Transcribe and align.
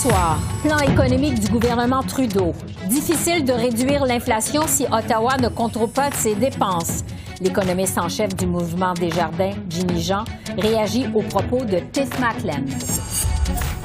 Soir, 0.00 0.38
plan 0.62 0.78
économique 0.78 1.40
du 1.40 1.48
gouvernement 1.48 2.02
Trudeau. 2.02 2.54
Difficile 2.88 3.44
de 3.44 3.52
réduire 3.52 4.06
l'inflation 4.06 4.62
si 4.66 4.86
Ottawa 4.90 5.36
ne 5.36 5.48
contrôle 5.48 5.90
pas 5.90 6.10
ses 6.10 6.34
dépenses. 6.34 7.04
L'économiste 7.42 7.98
en 7.98 8.08
chef 8.08 8.34
du 8.34 8.46
mouvement 8.46 8.94
Desjardins, 8.94 9.52
Jimmy 9.68 10.00
Jean, 10.00 10.24
réagit 10.56 11.04
aux 11.14 11.22
propos 11.22 11.66
de 11.66 11.80
Tiff 11.92 12.18
Macklem. 12.18 12.64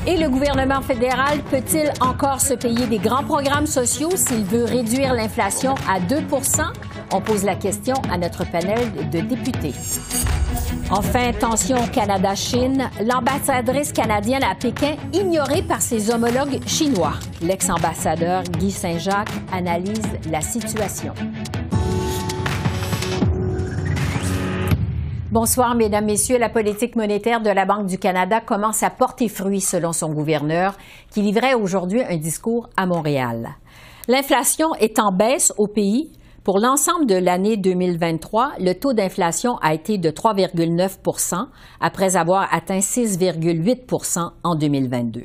Et 0.08 0.16
le 0.16 0.30
gouvernement 0.30 0.81
fédéral 0.81 1.39
peut-il 1.52 1.91
encore 1.99 2.39
se 2.39 2.53
payer 2.53 2.88
des 2.88 3.00
grands 3.00 3.23
programmes 3.23 3.67
sociaux 3.67 4.11
s'il 4.16 4.45
veut 4.45 4.63
réduire 4.63 5.13
l'inflation 5.13 5.75
à 5.89 6.00
2 6.00 6.23
On 7.11 7.20
pose 7.20 7.44
la 7.44 7.55
question 7.55 7.95
à 8.09 8.17
notre 8.17 8.50
panel 8.50 8.80
de 9.11 9.20
députés. 9.20 9.73
Enfin, 10.91 11.31
tension 11.34 11.77
Canada-Chine. 11.91 12.89
L'ambassadrice 13.03 13.91
canadienne 13.91 14.43
à 14.43 14.55
Pékin 14.55 14.95
ignorée 15.13 15.61
par 15.61 15.81
ses 15.81 16.11
homologues 16.11 16.59
chinois. 16.67 17.13
L'ex-ambassadeur 17.41 18.43
Guy 18.43 18.71
Saint-Jacques 18.71 19.31
analyse 19.52 20.02
la 20.31 20.41
situation. 20.41 21.13
Bonsoir, 25.31 25.75
Mesdames, 25.75 26.05
Messieurs. 26.05 26.38
La 26.38 26.47
politique 26.47 26.95
monétaire 26.95 27.41
de 27.41 27.50
la 27.50 27.66
Banque 27.66 27.88
du 27.88 27.97
Canada 27.97 28.39
commence 28.39 28.83
à 28.83 28.89
porter 28.89 29.28
fruit, 29.28 29.59
selon 29.59 29.91
son 29.91 30.13
gouverneur, 30.13 30.78
qui 31.11 31.22
livrait 31.22 31.55
aujourd'hui 31.55 32.02
un 32.03 32.16
discours 32.16 32.69
à 32.78 32.85
Montréal. 32.85 33.50
L'inflation 34.07 34.75
est 34.75 34.97
en 35.00 35.11
baisse 35.11 35.52
au 35.57 35.67
pays, 35.67 36.11
pour 36.45 36.59
l'ensemble 36.59 37.07
de 37.07 37.15
l'année 37.15 37.57
2023, 37.57 38.51
le 38.59 38.73
taux 38.73 38.93
d'inflation 38.93 39.57
a 39.63 39.73
été 39.73 39.97
de 39.97 40.11
3,9% 40.11 41.47
après 41.81 42.15
avoir 42.15 42.47
atteint 42.53 42.77
6,8% 42.77 44.29
en 44.43 44.55
2022. 44.55 45.23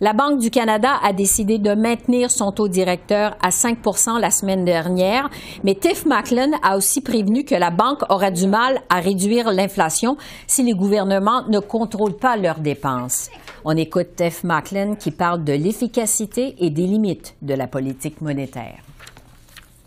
La 0.00 0.12
Banque 0.12 0.40
du 0.40 0.50
Canada 0.50 0.94
a 1.04 1.12
décidé 1.12 1.58
de 1.58 1.72
maintenir 1.72 2.32
son 2.32 2.50
taux 2.50 2.66
directeur 2.66 3.36
à 3.40 3.50
5% 3.50 4.18
la 4.18 4.32
semaine 4.32 4.64
dernière, 4.64 5.30
mais 5.62 5.76
Tiff 5.76 6.04
Macklin 6.04 6.50
a 6.64 6.76
aussi 6.76 7.00
prévenu 7.00 7.44
que 7.44 7.54
la 7.54 7.70
banque 7.70 8.02
aura 8.10 8.32
du 8.32 8.48
mal 8.48 8.80
à 8.88 8.98
réduire 8.98 9.52
l'inflation 9.52 10.16
si 10.48 10.64
les 10.64 10.74
gouvernements 10.74 11.46
ne 11.48 11.60
contrôlent 11.60 12.18
pas 12.18 12.36
leurs 12.36 12.58
dépenses. 12.58 13.30
On 13.64 13.76
écoute 13.76 14.16
Tiff 14.16 14.42
Macklin 14.42 14.96
qui 14.96 15.12
parle 15.12 15.44
de 15.44 15.52
l'efficacité 15.52 16.56
et 16.58 16.70
des 16.70 16.88
limites 16.88 17.36
de 17.40 17.54
la 17.54 17.68
politique 17.68 18.20
monétaire. 18.20 18.80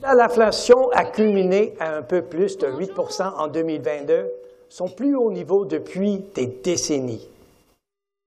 L'inflation 0.02 0.90
a 0.92 1.04
culminé 1.04 1.76
à 1.80 1.98
un 1.98 2.02
peu 2.02 2.22
plus 2.22 2.58
de 2.58 2.68
8% 2.68 3.34
en 3.36 3.48
2022, 3.48 4.32
son 4.70 4.88
plus 4.88 5.14
haut 5.16 5.32
niveau 5.32 5.66
depuis 5.66 6.20
des 6.36 6.48
décennies. 6.48 7.28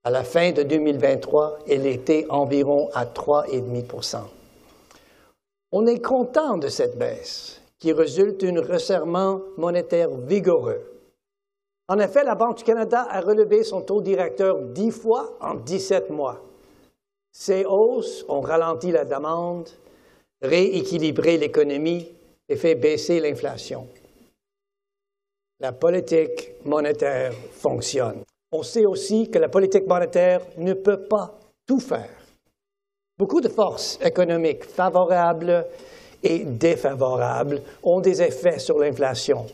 À 0.05 0.11
la 0.11 0.23
fin 0.23 0.53
de 0.53 0.63
2023, 0.65 1.61
elle 1.69 1.87
était 1.87 2.27
environ 2.29 2.91
à 2.93 3.07
3,5% 3.07 4.19
On 5.73 5.87
est 5.87 6.01
content 6.01 6.59
de 6.59 6.69
cette 6.69 6.99
baisse, 6.99 7.63
qui 7.79 7.93
résulte 7.93 8.45
d'un 8.45 8.61
resserrement 8.61 9.41
monétaire 9.57 10.11
vigoureux. 10.11 10.83
En 11.89 11.99
effet, 11.99 12.23
la 12.23 12.35
Banque 12.35 12.59
du 12.59 12.65
Canada 12.65 13.07
a 13.09 13.21
relevé 13.21 13.65
son 13.65 13.81
taux 13.81 14.03
directeur 14.03 14.59
dix 14.61 14.91
fois 14.91 15.39
en 15.41 15.55
17 15.55 16.11
mois. 16.11 16.41
Ces 17.33 17.65
hausses 17.65 18.27
ont 18.29 18.41
ralenti 18.43 18.93
la 18.93 19.07
demande 19.07 19.71
rééquilibrer 20.43 21.39
l'économie 21.39 22.09
et 22.49 22.57
fait 22.57 22.75
baisser 22.75 23.21
l'inflation. 23.21 23.87
La 25.61 25.73
politique 25.73 26.53
monétaire 26.65 27.33
fonctionne. 27.53 28.23
On 28.51 28.63
sait 28.63 28.85
aussi 28.85 29.31
que 29.31 29.39
la 29.39 29.49
politique 29.49 29.87
monétaire 29.87 30.43
ne 30.59 30.75
peut 30.75 31.05
pas 31.09 31.39
tout 31.67 31.81
faire. 31.81 32.11
Beaucoup 33.17 33.41
de 33.41 33.49
forces 33.49 33.99
économiques 34.03 34.65
favorables 34.65 35.67
et 36.23 36.41
défavorables 36.41 37.63
ont 37.83 38.01
des 38.01 38.21
effets 38.21 38.59
sur 38.59 38.79
l'inflation. 38.79 39.47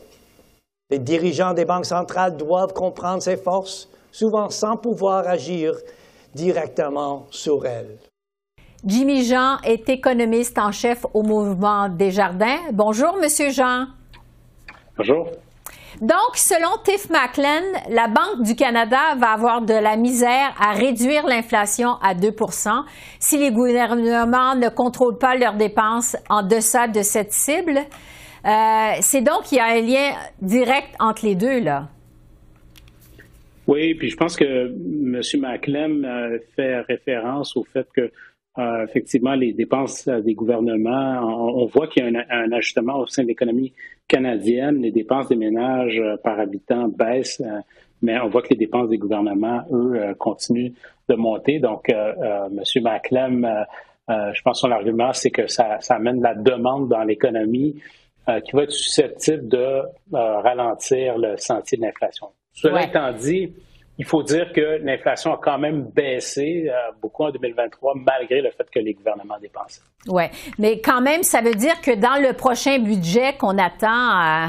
Les 0.89 0.99
dirigeants 0.99 1.53
des 1.53 1.65
banques 1.65 1.85
centrales 1.85 2.35
doivent 2.35 2.73
comprendre 2.73 3.21
ces 3.21 3.37
forces, 3.37 3.87
souvent 4.11 4.49
sans 4.49 4.75
pouvoir 4.75 5.27
agir 5.27 5.75
directement 6.33 7.27
sur 7.29 7.65
elles. 7.65 7.97
Jimmy 8.85 9.25
Jean 9.25 9.57
est 9.63 9.89
économiste 9.89 10.57
en 10.57 10.71
chef 10.71 11.05
au 11.13 11.21
mouvement 11.21 11.89
Desjardins. 11.89 12.59
Bonjour, 12.71 13.17
Monsieur 13.21 13.49
Jean. 13.49 13.87
Bonjour. 14.97 15.29
Donc, 16.01 16.35
selon 16.35 16.69
Tiff 16.85 17.09
Macklin, 17.09 17.61
la 17.89 18.07
Banque 18.07 18.43
du 18.43 18.55
Canada 18.55 19.15
va 19.17 19.31
avoir 19.31 19.61
de 19.61 19.73
la 19.73 19.97
misère 19.97 20.55
à 20.57 20.71
réduire 20.71 21.27
l'inflation 21.27 21.95
à 22.01 22.13
2% 22.13 22.85
si 23.19 23.37
les 23.37 23.51
gouvernements 23.51 24.55
ne 24.55 24.69
contrôlent 24.69 25.17
pas 25.17 25.35
leurs 25.35 25.55
dépenses 25.55 26.15
en 26.29 26.41
deçà 26.41 26.87
de 26.87 27.01
cette 27.01 27.33
cible. 27.33 27.79
Euh, 28.45 28.91
c'est 29.01 29.21
donc 29.21 29.43
qu'il 29.43 29.57
y 29.57 29.61
a 29.61 29.65
un 29.65 29.81
lien 29.81 30.15
direct 30.41 30.89
entre 30.99 31.25
les 31.25 31.35
deux, 31.35 31.59
là. 31.59 31.89
Oui, 33.67 33.93
puis 33.93 34.09
je 34.09 34.15
pense 34.15 34.35
que 34.35 34.67
M. 34.67 35.21
Macklem 35.41 36.05
euh, 36.05 36.39
fait 36.55 36.79
référence 36.81 37.55
au 37.57 37.63
fait 37.63 37.87
que 37.93 38.09
euh, 38.57 38.83
effectivement, 38.83 39.35
les 39.35 39.53
dépenses 39.53 40.07
euh, 40.07 40.21
des 40.21 40.33
gouvernements, 40.33 41.21
on, 41.21 41.65
voit 41.67 41.87
qu'il 41.87 42.03
y 42.03 42.15
a 42.17 42.25
un, 42.29 42.51
ajustement 42.51 42.97
au 42.97 43.05
sein 43.05 43.23
de 43.23 43.27
l'économie 43.27 43.73
canadienne. 44.07 44.81
Les 44.81 44.91
dépenses 44.91 45.29
des 45.29 45.35
ménages 45.35 45.99
euh, 45.99 46.17
par 46.17 46.39
habitant 46.39 46.87
baissent, 46.87 47.43
mais 48.01 48.19
on 48.19 48.27
voit 48.27 48.41
que 48.41 48.49
les 48.49 48.57
dépenses 48.57 48.89
des 48.89 48.97
gouvernements, 48.97 49.61
eux, 49.71 50.15
continuent 50.17 50.71
de 51.09 51.15
monter. 51.15 51.59
Donc, 51.59 51.89
M. 51.89 52.61
Maclem, 52.81 53.65
je 54.07 54.41
pense 54.41 54.61
que 54.61 54.67
son 54.67 54.71
argument, 54.71 55.11
c'est 55.11 55.31
que 55.31 55.47
ça, 55.47 55.79
amène 55.89 56.21
la 56.21 56.33
demande 56.33 56.87
dans 56.87 57.03
l'économie 57.03 57.75
qui 58.45 58.55
va 58.55 58.63
être 58.63 58.71
susceptible 58.71 59.49
de 59.49 59.81
ralentir 60.13 61.17
le 61.17 61.35
sentier 61.35 61.77
de 61.77 61.83
l'inflation. 61.83 62.27
Cela 62.53 62.85
étant 62.85 63.11
dit, 63.11 63.51
il 63.99 64.05
faut 64.05 64.23
dire 64.23 64.53
que 64.53 64.81
l'inflation 64.81 65.33
a 65.33 65.39
quand 65.43 65.59
même 65.59 65.83
baissé 65.83 66.67
euh, 66.69 66.91
beaucoup 67.01 67.25
en 67.25 67.31
2023, 67.31 67.95
malgré 67.95 68.41
le 68.41 68.49
fait 68.49 68.65
que 68.71 68.79
les 68.79 68.93
gouvernements 68.93 69.37
dépensent. 69.41 69.81
Oui, 70.07 70.23
mais 70.57 70.79
quand 70.79 71.01
même, 71.01 71.21
ça 71.21 71.41
veut 71.41 71.53
dire 71.53 71.81
que 71.81 71.93
dans 71.95 72.15
le 72.15 72.33
prochain 72.33 72.79
budget 72.79 73.33
qu'on 73.37 73.57
attend 73.57 74.21
euh, 74.21 74.47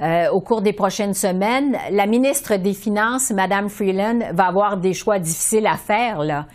euh, 0.00 0.30
au 0.30 0.40
cours 0.40 0.60
des 0.60 0.72
prochaines 0.72 1.14
semaines, 1.14 1.78
la 1.92 2.06
ministre 2.06 2.56
des 2.56 2.74
Finances, 2.74 3.30
Mme 3.30 3.68
Freeland, 3.68 4.18
va 4.32 4.46
avoir 4.46 4.76
des 4.76 4.92
choix 4.92 5.20
difficiles 5.20 5.68
à 5.68 5.76
faire. 5.76 6.24
Là. 6.24 6.46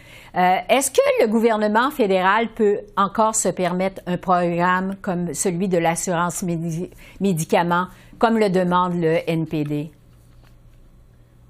Est-ce 0.67 0.91
que 0.91 0.99
le 1.21 1.27
gouvernement 1.27 1.89
fédéral 1.91 2.49
peut 2.49 2.79
encore 2.97 3.35
se 3.35 3.47
permettre 3.47 4.01
un 4.05 4.17
programme 4.17 4.97
comme 5.01 5.33
celui 5.33 5.69
de 5.69 5.77
l'assurance 5.77 6.43
médicaments, 7.21 7.85
comme 8.19 8.37
le 8.37 8.49
demande 8.49 8.95
le 8.95 9.19
NPD? 9.29 9.91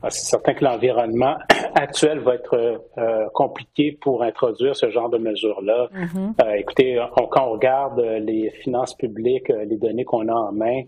Ah, 0.05 0.11
c'est 0.11 0.25
certain 0.25 0.53
que 0.53 0.63
l'environnement 0.63 1.35
actuel 1.73 2.19
va 2.19 2.35
être 2.35 2.83
euh, 2.99 3.25
compliqué 3.33 3.97
pour 3.99 4.21
introduire 4.21 4.75
ce 4.75 4.91
genre 4.91 5.09
de 5.09 5.17
mesures-là. 5.17 5.89
Mm-hmm. 5.91 6.45
Euh, 6.45 6.53
écoutez, 6.59 7.03
quand 7.31 7.47
on 7.47 7.53
regarde 7.53 7.99
les 7.99 8.51
finances 8.51 8.93
publiques, 8.93 9.49
euh, 9.49 9.65
les 9.65 9.77
données 9.77 10.05
qu'on 10.05 10.27
a 10.27 10.33
en 10.33 10.51
main 10.51 10.83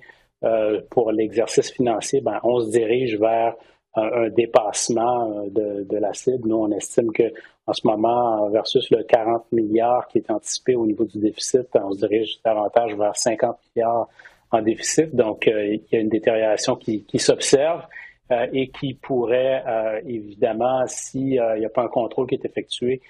pour 0.91 1.11
l'exercice 1.11 1.71
financier, 1.71 2.21
ben, 2.21 2.39
on 2.43 2.59
se 2.59 2.69
dirige 2.69 3.17
vers 3.17 3.55
un, 3.95 4.29
dépassement 4.29 5.47
de, 5.49 5.97
la 5.97 6.13
cible. 6.13 6.47
Nous, 6.47 6.55
on 6.55 6.71
estime 6.71 7.11
que 7.11 7.33
en 7.65 7.73
ce 7.73 7.87
moment, 7.87 8.47
versus 8.51 8.87
le 8.91 9.01
40 9.01 9.51
milliards 9.51 10.07
qui 10.07 10.19
est 10.19 10.29
anticipé 10.29 10.75
au 10.75 10.85
niveau 10.85 11.05
du 11.05 11.17
déficit, 11.17 11.67
on 11.73 11.91
se 11.91 12.05
dirige 12.05 12.39
davantage 12.45 12.95
vers 12.95 13.15
50 13.15 13.57
milliards 13.75 14.07
en 14.51 14.61
déficit. 14.61 15.15
Donc, 15.15 15.47
il 15.47 15.81
y 15.91 15.95
a 15.95 15.99
une 16.01 16.09
détérioration 16.09 16.75
qui 16.75 17.17
s'observe. 17.17 17.81
Euh, 18.29 18.45
et 18.51 18.67
qui 18.67 18.93
pourrait 18.93 19.63
euh, 19.65 20.01
évidemment, 20.05 20.83
s'il 20.85 21.39
euh, 21.39 21.57
n'y 21.57 21.65
a 21.65 21.69
pas 21.69 21.83
un 21.83 21.87
contrôle 21.87 22.27
qui 22.27 22.35
est 22.35 22.43
effectué, 22.43 23.01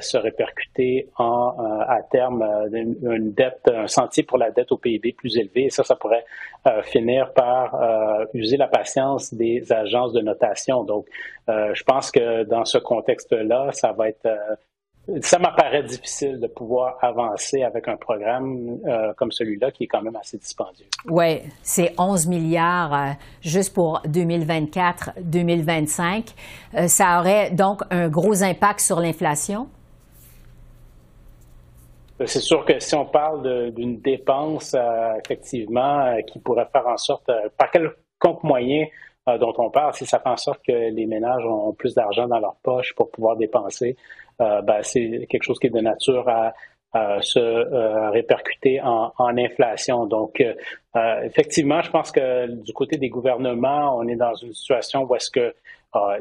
se 0.00 0.16
répercuter 0.16 1.10
en, 1.18 1.54
à 1.86 2.00
terme 2.00 2.42
une, 2.72 3.34
dette, 3.34 3.70
un 3.70 3.86
sentier 3.86 4.22
pour 4.22 4.38
la 4.38 4.50
dette 4.50 4.72
au 4.72 4.78
PIB 4.78 5.12
plus 5.12 5.36
élevé. 5.36 5.64
Et 5.64 5.68
ça, 5.68 5.84
ça 5.84 5.94
pourrait 5.94 6.24
finir 6.84 7.34
par 7.34 7.78
user 8.32 8.56
la 8.56 8.66
patience 8.66 9.34
des 9.34 9.70
agences 9.70 10.14
de 10.14 10.22
notation. 10.22 10.84
Donc, 10.84 11.06
je 11.48 11.82
pense 11.82 12.10
que 12.10 12.44
dans 12.44 12.64
ce 12.64 12.78
contexte-là, 12.78 13.68
ça 13.72 13.92
va 13.92 14.08
être 14.08 14.26
ça 15.22 15.38
m'apparaît 15.38 15.84
difficile 15.84 16.38
de 16.38 16.46
pouvoir 16.46 16.98
avancer 17.00 17.62
avec 17.62 17.88
un 17.88 17.96
programme 17.96 18.78
euh, 18.86 19.14
comme 19.14 19.32
celui-là 19.32 19.70
qui 19.70 19.84
est 19.84 19.86
quand 19.86 20.02
même 20.02 20.16
assez 20.16 20.36
dispendieux. 20.36 20.84
Oui, 21.08 21.40
c'est 21.62 21.94
11 21.98 22.26
milliards 22.26 22.92
euh, 22.92 23.12
juste 23.40 23.72
pour 23.74 24.02
2024-2025. 24.06 26.34
Euh, 26.74 26.88
ça 26.88 27.20
aurait 27.20 27.52
donc 27.52 27.80
un 27.90 28.08
gros 28.08 28.42
impact 28.42 28.80
sur 28.80 29.00
l'inflation? 29.00 29.68
C'est 32.26 32.40
sûr 32.40 32.64
que 32.64 32.80
si 32.80 32.96
on 32.96 33.06
parle 33.06 33.70
d'une 33.72 34.00
dépense, 34.00 34.74
effectivement, 35.24 36.16
qui 36.26 36.40
pourrait 36.40 36.66
faire 36.72 36.88
en 36.88 36.96
sorte, 36.96 37.30
par 37.56 37.70
quelconque 37.70 38.42
moyen 38.42 38.86
dont 39.36 39.52
on 39.58 39.70
parle, 39.70 39.92
si 39.94 40.06
ça 40.06 40.18
fait 40.18 40.28
en 40.28 40.36
sorte 40.36 40.60
que 40.64 40.72
les 40.72 41.06
ménages 41.06 41.44
ont 41.44 41.72
plus 41.72 41.94
d'argent 41.94 42.26
dans 42.26 42.38
leur 42.38 42.56
poche 42.62 42.94
pour 42.94 43.10
pouvoir 43.10 43.36
dépenser, 43.36 43.96
euh, 44.40 44.62
ben, 44.62 44.82
c'est 44.82 45.26
quelque 45.28 45.42
chose 45.42 45.58
qui 45.58 45.66
est 45.66 45.70
de 45.70 45.80
nature 45.80 46.28
à, 46.28 46.52
se 47.20 47.38
euh, 47.38 48.10
répercuter 48.10 48.80
en, 48.82 49.12
inflation. 49.18 50.06
Donc, 50.06 50.40
euh, 50.40 51.20
effectivement, 51.22 51.82
je 51.82 51.90
pense 51.90 52.10
que 52.10 52.46
du 52.46 52.72
côté 52.72 52.96
des 52.96 53.10
gouvernements, 53.10 53.96
on 53.98 54.08
est 54.08 54.16
dans 54.16 54.34
une 54.34 54.52
situation 54.54 55.04
où 55.04 55.14
est-ce 55.14 55.30
que 55.30 55.54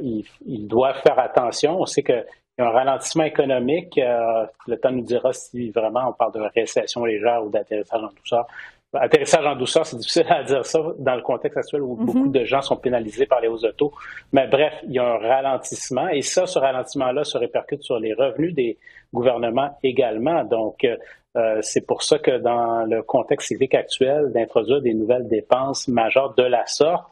ils, 0.02 0.68
doivent 0.68 1.02
faire 1.02 1.18
attention. 1.20 1.80
On 1.80 1.86
sait 1.86 2.04
qu'il 2.04 2.26
y 2.60 2.62
a 2.62 2.68
un 2.68 2.72
ralentissement 2.72 3.24
économique. 3.24 3.96
le 3.98 4.76
temps 4.76 4.92
nous 4.92 5.02
dira 5.02 5.32
si 5.32 5.72
vraiment 5.72 6.10
on 6.10 6.14
parle 6.14 6.34
de 6.34 6.42
récession 6.54 7.06
légère 7.06 7.44
ou 7.46 7.50
d'atterrissage 7.50 8.04
en 8.04 8.10
douceur. 8.10 8.46
Atterrissage 8.94 9.46
en 9.46 9.56
douceur, 9.56 9.86
c'est 9.86 9.98
difficile 9.98 10.26
à 10.30 10.44
dire 10.44 10.66
ça 10.66 10.80
dans 10.98 11.16
le 11.16 11.22
contexte 11.22 11.58
actuel 11.58 11.82
où 11.82 11.96
beaucoup 11.96 12.26
mhm. 12.26 12.32
de 12.32 12.46
gens 12.46 12.62
sont 12.62 12.78
pénalisés 12.78 13.26
par 13.26 13.42
les 13.42 13.50
hausses 13.50 13.64
de 13.64 13.72
taux. 13.72 13.92
Mais 14.32 14.48
bref, 14.48 14.74
il 14.88 14.94
y 14.94 15.00
a 15.00 15.04
un 15.04 15.18
ralentissement 15.18 16.08
et 16.08 16.22
ça, 16.22 16.46
ce 16.46 16.58
ralentissement-là 16.58 17.26
se 17.26 17.38
répercute 17.38 17.84
sur 17.84 18.00
les 18.00 18.14
revenus 18.14 18.54
des 18.56 18.78
gouvernements 19.14 19.78
également. 19.84 20.46
Donc, 20.46 20.86
euh, 21.38 21.60
c'est 21.62 21.86
pour 21.86 22.02
ça 22.02 22.18
que 22.18 22.38
dans 22.38 22.86
le 22.86 23.04
contexte 23.04 23.50
civique 23.50 23.76
actuel, 23.76 24.32
d'introduire 24.34 24.82
des 24.82 24.94
nouvelles 24.94 25.28
dépenses 25.28 25.88
majeures 25.90 26.34
de 26.36 26.44
la 26.44 26.66
sorte, 26.66 27.06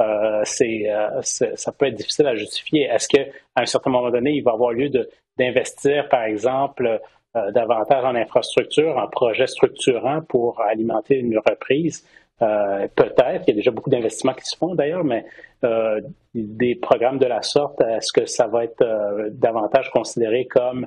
euh, 0.00 0.40
c'est, 0.44 0.90
euh, 0.90 1.20
ça 1.22 1.72
peut 1.72 1.86
être 1.86 1.94
difficile 1.94 2.26
à 2.26 2.34
justifier. 2.34 2.82
Est-ce 2.84 3.08
qu'à 3.08 3.26
un 3.56 3.66
certain 3.66 3.90
moment 3.90 4.10
donné, 4.10 4.32
il 4.32 4.42
va 4.42 4.52
avoir 4.52 4.72
lieu 4.72 4.90
d'investir, 5.38 6.08
par 6.08 6.24
exemple, 6.24 7.00
euh, 7.36 7.52
davantage 7.52 8.04
en 8.04 8.16
infrastructure, 8.16 8.96
en 8.96 9.06
projets 9.06 9.46
structurants 9.46 10.20
pour 10.22 10.60
alimenter 10.60 11.16
une 11.16 11.38
reprise. 11.38 12.04
Euh, 12.42 12.88
peut-être, 12.96 13.44
il 13.46 13.50
y 13.50 13.52
a 13.52 13.54
déjà 13.54 13.70
beaucoup 13.70 13.88
d'investissements 13.88 14.34
qui 14.34 14.46
se 14.46 14.56
font 14.56 14.74
d'ailleurs, 14.74 15.04
mais 15.04 15.24
euh, 15.62 16.00
des 16.34 16.74
programmes 16.74 17.18
de 17.18 17.26
la 17.26 17.42
sorte, 17.42 17.80
est-ce 17.82 18.12
que 18.12 18.26
ça 18.26 18.48
va 18.48 18.64
être 18.64 18.84
davantage 19.30 19.90
considéré 19.90 20.46
comme 20.46 20.86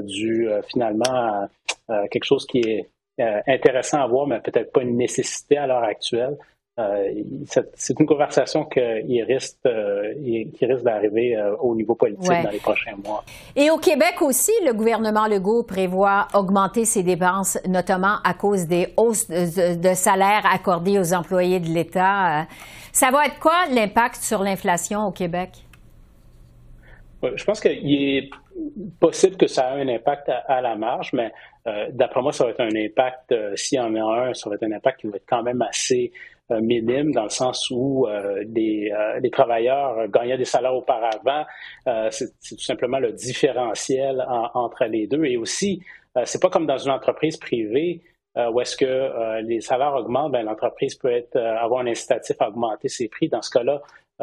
du 0.00 0.48
finalement 0.68 1.46
quelque 2.10 2.24
chose 2.24 2.46
qui 2.46 2.60
est 2.60 2.88
intéressant 3.46 4.00
à 4.00 4.06
voir, 4.06 4.26
mais 4.26 4.40
peut-être 4.40 4.72
pas 4.72 4.82
une 4.82 4.96
nécessité 4.96 5.58
à 5.58 5.66
l'heure 5.66 5.84
actuelle? 5.84 6.38
Euh, 6.78 7.12
c'est 7.74 7.98
une 7.98 8.06
conversation 8.06 8.64
qui 8.64 9.22
risque, 9.22 9.56
euh, 9.66 10.14
qui 10.22 10.64
risque 10.64 10.84
d'arriver 10.84 11.36
euh, 11.36 11.56
au 11.56 11.74
niveau 11.74 11.96
politique 11.96 12.28
dans 12.28 12.50
les 12.50 12.60
prochains 12.60 12.94
mois. 13.04 13.24
Et 13.56 13.68
au 13.70 13.78
Québec 13.78 14.22
aussi, 14.22 14.52
le 14.64 14.72
gouvernement 14.72 15.26
Legault 15.26 15.64
prévoit 15.64 16.28
augmenter 16.34 16.84
ses 16.84 17.02
dépenses, 17.02 17.58
notamment 17.66 18.18
à 18.22 18.32
cause 18.34 18.66
des 18.66 18.92
hausses 18.96 19.28
de, 19.28 19.94
salaires 19.94 20.44
accordées 20.52 21.00
aux 21.00 21.14
employés 21.14 21.58
de 21.58 21.66
l'État. 21.68 22.46
Ça 22.92 23.10
va 23.10 23.26
être 23.26 23.40
quoi 23.40 23.66
l'impact 23.72 24.16
sur 24.16 24.44
l'inflation 24.44 25.04
au 25.06 25.10
Québec? 25.10 25.50
Je 27.34 27.44
pense 27.44 27.60
qu'il 27.60 27.92
est 27.92 28.30
possible 29.00 29.36
que 29.36 29.48
ça 29.48 29.76
ait 29.76 29.82
un 29.82 29.88
impact 29.88 30.30
à, 30.46 30.60
la 30.60 30.76
marge, 30.76 31.12
mais 31.12 31.32
d'après 31.90 32.22
moi, 32.22 32.32
ça 32.32 32.44
va 32.44 32.50
être 32.50 32.60
un 32.60 32.76
impact, 32.76 33.34
s'il 33.56 33.78
y 33.78 33.80
en 33.80 33.96
a 33.96 34.28
un, 34.28 34.34
ça 34.34 34.48
va 34.48 34.54
être 34.54 34.62
un 34.62 34.72
impact 34.72 35.00
qui 35.00 35.08
va 35.08 35.16
être 35.16 35.26
quand 35.28 35.42
même 35.42 35.60
assez 35.62 36.12
euh, 36.12 36.37
minime 36.50 37.12
dans 37.12 37.24
le 37.24 37.28
sens 37.28 37.70
où 37.70 38.06
euh, 38.06 38.44
les, 38.54 38.90
euh, 38.90 39.20
les, 39.20 39.30
travailleurs 39.30 40.08
gagnaient 40.08 40.38
des 40.38 40.44
salaires 40.44 40.74
auparavant. 40.74 41.44
c'est 42.10 42.30
tout 42.56 42.64
simplement 42.64 42.98
le 42.98 43.12
différentiel 43.12 44.24
entre 44.54 44.84
les 44.84 45.06
deux. 45.06 45.24
Et 45.24 45.36
aussi, 45.36 45.82
c'est 46.24 46.40
pas 46.40 46.50
comme 46.50 46.66
dans 46.66 46.78
une 46.78 46.90
entreprise 46.90 47.36
privée 47.36 48.02
où 48.36 48.60
est-ce 48.60 48.76
que 48.76 49.40
les 49.42 49.60
salaires 49.60 49.94
augmentent, 49.94 50.32
ben, 50.32 50.42
l'entreprise 50.42 50.94
peut 50.94 51.10
être, 51.10 51.36
avoir 51.36 51.80
un 51.80 51.86
incitatif 51.86 52.36
à 52.40 52.48
augmenter 52.48 52.88
ses 52.88 53.08
prix. 53.08 53.28
Dans 53.28 53.42
ce 53.42 53.50
cas-là, 53.50 53.82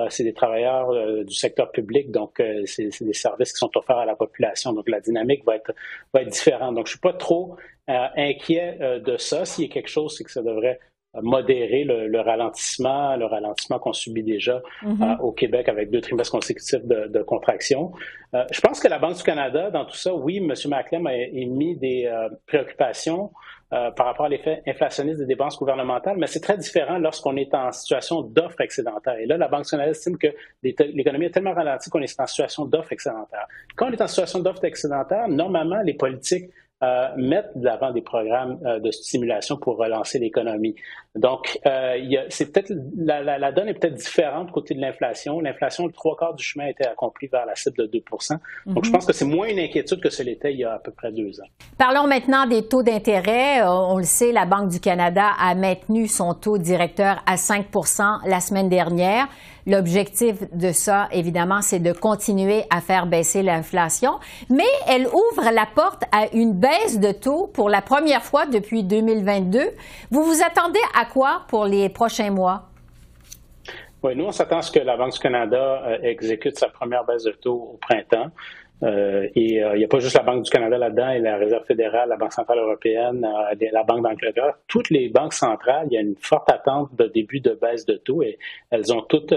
c'est 0.09 0.23
des 0.23 0.33
travailleurs 0.33 0.91
du 1.25 1.33
secteur 1.33 1.71
public, 1.71 2.11
donc 2.11 2.41
c'est 2.65 2.89
des 3.01 3.13
services 3.13 3.51
qui 3.51 3.57
sont 3.57 3.71
offerts 3.75 3.97
à 3.97 4.05
la 4.05 4.15
population. 4.15 4.73
Donc 4.73 4.89
la 4.89 5.01
dynamique 5.01 5.43
va 5.45 5.55
être, 5.57 5.73
va 6.13 6.21
être 6.21 6.29
différente. 6.29 6.75
Donc 6.75 6.87
je 6.87 6.91
suis 6.91 6.99
pas 6.99 7.13
trop 7.13 7.57
inquiet 7.87 8.77
de 9.03 9.17
ça. 9.17 9.45
S'il 9.45 9.65
y 9.65 9.69
a 9.69 9.73
quelque 9.73 9.89
chose, 9.89 10.15
c'est 10.17 10.23
que 10.23 10.31
ça 10.31 10.41
devrait 10.41 10.79
modérer 11.21 11.83
le, 11.83 12.19
ralentissement, 12.19 13.15
le 13.15 13.25
ralentissement 13.25 13.79
qu'on 13.79 13.93
subit 13.93 14.23
déjà 14.23 14.61
mm-hmm. 14.83 15.03
euh, 15.03 15.23
au 15.23 15.31
Québec 15.31 15.69
avec 15.69 15.89
deux 15.89 16.01
trimestres 16.01 16.31
consécutifs 16.31 16.85
de, 16.85 17.21
contraction. 17.23 17.91
Euh, 18.33 18.43
je 18.51 18.61
pense 18.61 18.79
que 18.79 18.87
la 18.87 18.99
Banque 18.99 19.17
du 19.17 19.23
Canada, 19.23 19.71
dans 19.71 19.85
tout 19.85 19.95
ça, 19.95 20.13
oui, 20.13 20.37
M. 20.37 20.53
Maclem 20.69 21.07
a 21.07 21.15
émis 21.15 21.75
des 21.77 22.05
euh, 22.05 22.29
préoccupations 22.47 23.31
par 23.97 24.05
rapport 24.05 24.27
à 24.27 24.29
l'effet 24.29 24.61
inflationniste 24.67 25.19
des 25.19 25.25
dépenses 25.25 25.57
gouvernementales, 25.57 26.15
mais 26.17 26.27
c'est 26.27 26.39
très 26.39 26.57
différent 26.57 26.97
lorsqu'on 26.97 27.35
est 27.35 27.53
en 27.53 27.73
situation 27.73 28.21
d'offre 28.21 28.61
excédentaire. 28.61 29.17
Et 29.17 29.25
là, 29.25 29.35
la 29.35 29.49
Banque 29.49 29.63
du 29.63 29.71
Canada 29.71 29.89
estime 29.89 30.17
que 30.17 30.27
l'économie 30.63 31.25
est 31.25 31.31
tellement 31.31 31.53
ralentie 31.53 31.89
qu'on 31.89 32.01
est 32.01 32.19
en 32.21 32.27
situation 32.27 32.63
d'offre 32.63 32.93
excédentaire. 32.93 33.47
Quand 33.75 33.89
on 33.89 33.91
est 33.91 34.01
en 34.01 34.07
situation 34.07 34.39
d'offre 34.39 34.63
excédentaire, 34.63 35.27
normalement, 35.27 35.81
les 35.81 35.95
politiques 35.95 36.51
mettre 37.17 37.57
de 37.57 37.63
l'avant 37.63 37.91
des 37.91 38.01
programmes 38.01 38.59
euh, 38.65 38.79
de 38.79 38.91
stimulation 38.91 39.57
pour 39.57 39.77
relancer 39.77 40.19
l'économie. 40.19 40.75
Donc, 41.15 41.57
euh, 41.65 41.95
c'est 42.29 42.51
peut-être 42.51 42.73
la, 42.97 43.37
la, 43.37 43.51
donne 43.53 43.69
est 43.69 43.73
peut-être 43.73 43.95
différente 43.95 44.51
côté 44.51 44.75
de 44.75 44.81
l'inflation. 44.81 45.39
L'inflation, 45.39 45.87
le 45.87 45.93
trois 45.93 46.17
quarts 46.17 46.33
du 46.33 46.43
chemin 46.43 46.65
a 46.65 46.69
été 46.69 46.85
accompli 46.85 47.27
vers 47.27 47.45
la 47.45 47.55
cible 47.55 47.77
de 47.77 47.85
2 47.85 48.03
Donc, 48.65 48.83
je 48.83 48.89
mhm. 48.89 48.93
pense 48.93 49.05
que 49.05 49.13
c'est 49.13 49.25
moins 49.25 49.47
une 49.47 49.59
inquiétude 49.59 50.01
que 50.01 50.09
ce 50.09 50.23
l'était 50.23 50.51
il 50.51 50.59
y 50.59 50.65
a 50.65 50.73
à 50.73 50.79
peu 50.79 50.91
près 50.91 51.13
deux 51.13 51.39
ans. 51.39 51.47
Parlons 51.77 52.07
maintenant 52.07 52.45
des 52.45 52.67
taux 52.67 52.83
d'intérêt. 52.83 53.63
On 53.63 53.97
le 53.97 54.03
sait, 54.03 54.33
la 54.33 54.45
Banque 54.45 54.69
du 54.69 54.81
Canada 54.81 55.29
a 55.39 55.55
maintenu 55.55 56.07
son 56.07 56.33
taux 56.33 56.57
directeur 56.57 57.23
à 57.25 57.35
5% 57.35 58.27
la 58.27 58.41
semaine 58.41 58.67
dernière. 58.67 59.29
L'objectif 59.67 60.35
de 60.53 60.71
ça, 60.71 61.07
évidemment, 61.11 61.61
c'est 61.61 61.79
de 61.79 61.91
continuer 61.91 62.65
à 62.69 62.81
faire 62.81 63.07
baisser 63.07 63.41
l'inflation, 63.41 64.19
mais 64.49 64.63
elle 64.87 65.07
ouvre 65.07 65.51
la 65.51 65.65
porte 65.65 66.03
à 66.11 66.27
une 66.33 66.53
baisse 66.53 66.99
de 66.99 67.11
taux 67.11 67.47
pour 67.47 67.69
la 67.69 67.81
première 67.81 68.21
fois 68.21 68.45
depuis 68.45 68.83
2022. 68.83 69.59
Vous 70.11 70.23
vous 70.23 70.43
attendez 70.43 70.79
à 70.99 71.05
quoi 71.05 71.41
pour 71.47 71.65
les 71.65 71.89
prochains 71.89 72.29
mois? 72.29 72.69
Oui, 74.03 74.15
nous, 74.15 74.25
on 74.25 74.31
s'attend 74.31 74.59
à 74.59 74.61
ce 74.61 74.69
que 74.69 74.77
la 74.77 74.97
Banque 74.97 75.13
du 75.13 75.19
Canada 75.19 75.81
euh, 75.87 75.97
exécute 76.03 76.59
sa 76.59 76.69
première 76.69 77.03
baisse 77.03 77.23
de 77.23 77.31
taux 77.31 77.71
au 77.73 77.79
printemps. 77.81 78.29
Euh, 78.83 79.27
et 79.35 79.63
euh, 79.63 79.75
il 79.75 79.79
n'y 79.79 79.85
a 79.85 79.87
pas 79.87 79.99
juste 79.99 80.15
la 80.15 80.23
Banque 80.23 80.43
du 80.43 80.49
Canada 80.49 80.77
là-dedans, 80.77 81.09
et 81.11 81.19
la 81.19 81.37
Réserve 81.37 81.65
fédérale, 81.65 82.09
la 82.09 82.17
Banque 82.17 82.33
centrale 82.33 82.59
européenne, 82.59 83.25
euh, 83.25 83.69
la 83.71 83.83
Banque 83.83 84.03
d'Angleterre. 84.03 84.53
Toutes 84.67 84.89
les 84.89 85.09
banques 85.09 85.33
centrales, 85.33 85.87
il 85.89 85.93
y 85.93 85.97
a 85.97 86.01
une 86.01 86.15
forte 86.17 86.51
attente 86.51 86.93
de 86.95 87.07
début 87.07 87.39
de 87.39 87.53
baisse 87.53 87.85
de 87.85 87.95
taux 87.95 88.21
et 88.21 88.37
elles 88.71 88.93
ont 88.93 89.01
toutes, 89.01 89.33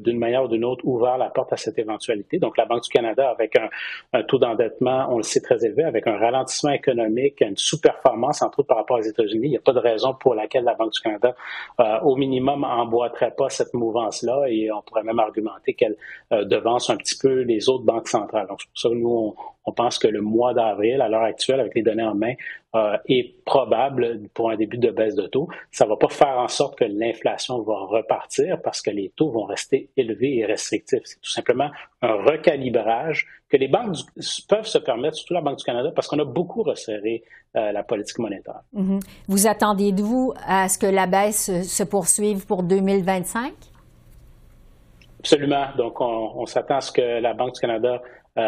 d'une 0.00 0.18
manière 0.18 0.44
ou 0.44 0.48
d'une 0.48 0.64
autre, 0.64 0.84
ouvert 0.84 1.18
la 1.18 1.30
porte 1.30 1.52
à 1.52 1.56
cette 1.56 1.78
éventualité. 1.78 2.38
Donc 2.38 2.56
la 2.56 2.66
Banque 2.66 2.82
du 2.82 2.88
Canada, 2.88 3.28
avec 3.30 3.56
un, 3.56 4.22
taux 4.24 4.38
d'endettement, 4.38 5.06
on 5.10 5.18
le 5.18 5.22
sait, 5.22 5.40
très 5.40 5.64
élevé, 5.64 5.84
avec 5.84 6.06
un 6.06 6.16
ralentissement 6.18 6.72
économique, 6.72 7.40
une 7.40 7.56
sous-performance, 7.56 8.42
entre 8.42 8.60
autres 8.60 8.68
par 8.68 8.78
rapport 8.78 8.98
aux 8.98 9.02
États-Unis, 9.02 9.46
il 9.46 9.50
n'y 9.50 9.56
a 9.56 9.60
pas 9.60 9.72
de 9.72 9.78
raison 9.78 10.14
pour 10.14 10.34
laquelle 10.34 10.64
la 10.64 10.74
Banque 10.74 10.92
du 10.92 11.00
Canada, 11.00 11.34
au 12.02 12.16
minimum, 12.16 12.64
emboîterait 12.64 13.34
pas 13.36 13.48
cette 13.48 13.74
mouvance-là 13.74 14.46
et 14.48 14.70
on 14.72 14.82
pourrait 14.82 15.04
même 15.04 15.18
argumenter 15.18 15.74
qu'elle 15.74 15.96
devance 16.30 16.90
un 16.90 16.96
petit 16.96 17.16
peu 17.16 17.42
les 17.42 17.68
autres 17.68 17.84
banques 17.84 18.08
centrales. 18.08 18.48
Nous, 18.88 19.34
on, 19.64 19.72
pense 19.72 19.98
que 19.98 20.08
le 20.08 20.20
mois 20.20 20.52
d'avril, 20.52 21.00
à 21.00 21.08
l'heure 21.08 21.22
actuelle, 21.22 21.60
avec 21.60 21.76
les 21.76 21.82
données 21.82 22.02
en 22.02 22.16
main, 22.16 22.34
euh, 22.74 22.96
est 23.08 23.44
probable 23.44 24.20
pour 24.34 24.50
un 24.50 24.56
début 24.56 24.78
de 24.78 24.90
baisse 24.90 25.14
de 25.14 25.26
taux. 25.28 25.48
Ça 25.70 25.84
ne 25.84 25.90
va 25.90 25.96
pas 25.96 26.08
faire 26.08 26.38
en 26.38 26.48
sorte 26.48 26.76
que 26.76 26.84
l'inflation 26.84 27.62
va 27.62 27.76
repartir 27.76 28.60
parce 28.62 28.82
que 28.82 28.90
les 28.90 29.12
taux 29.14 29.30
vont 29.30 29.44
rester 29.44 29.90
élevés 29.96 30.38
et 30.38 30.46
restrictifs. 30.46 31.02
C'est 31.04 31.20
tout 31.20 31.30
simplement 31.30 31.70
un 32.02 32.14
recalibrage 32.14 33.28
que 33.48 33.56
les 33.56 33.68
banques 33.68 33.96
peuvent 34.48 34.66
se 34.66 34.78
permettre, 34.78 35.16
surtout 35.16 35.34
la 35.34 35.40
Banque 35.40 35.58
du 35.58 35.64
Canada, 35.64 35.92
parce 35.94 36.08
qu'on 36.08 36.18
a 36.18 36.24
beaucoup 36.24 36.62
resserré 36.62 37.22
euh, 37.56 37.72
la 37.72 37.82
politique 37.82 38.18
monétaire. 38.18 38.62
Mm-hmm. 38.74 39.00
Vous 39.28 39.46
attendez-vous 39.46 40.34
à 40.46 40.68
ce 40.68 40.78
que 40.78 40.86
la 40.86 41.06
baisse 41.06 41.62
se 41.62 41.82
poursuive 41.82 42.46
pour 42.46 42.62
2025? 42.62 43.52
Absolument. 45.20 45.66
Donc, 45.76 46.00
on, 46.00 46.32
on 46.36 46.46
s'attend 46.46 46.76
à 46.76 46.80
ce 46.80 46.92
que 46.92 47.20
la 47.20 47.34
Banque 47.34 47.54
du 47.54 47.60
Canada 47.60 48.00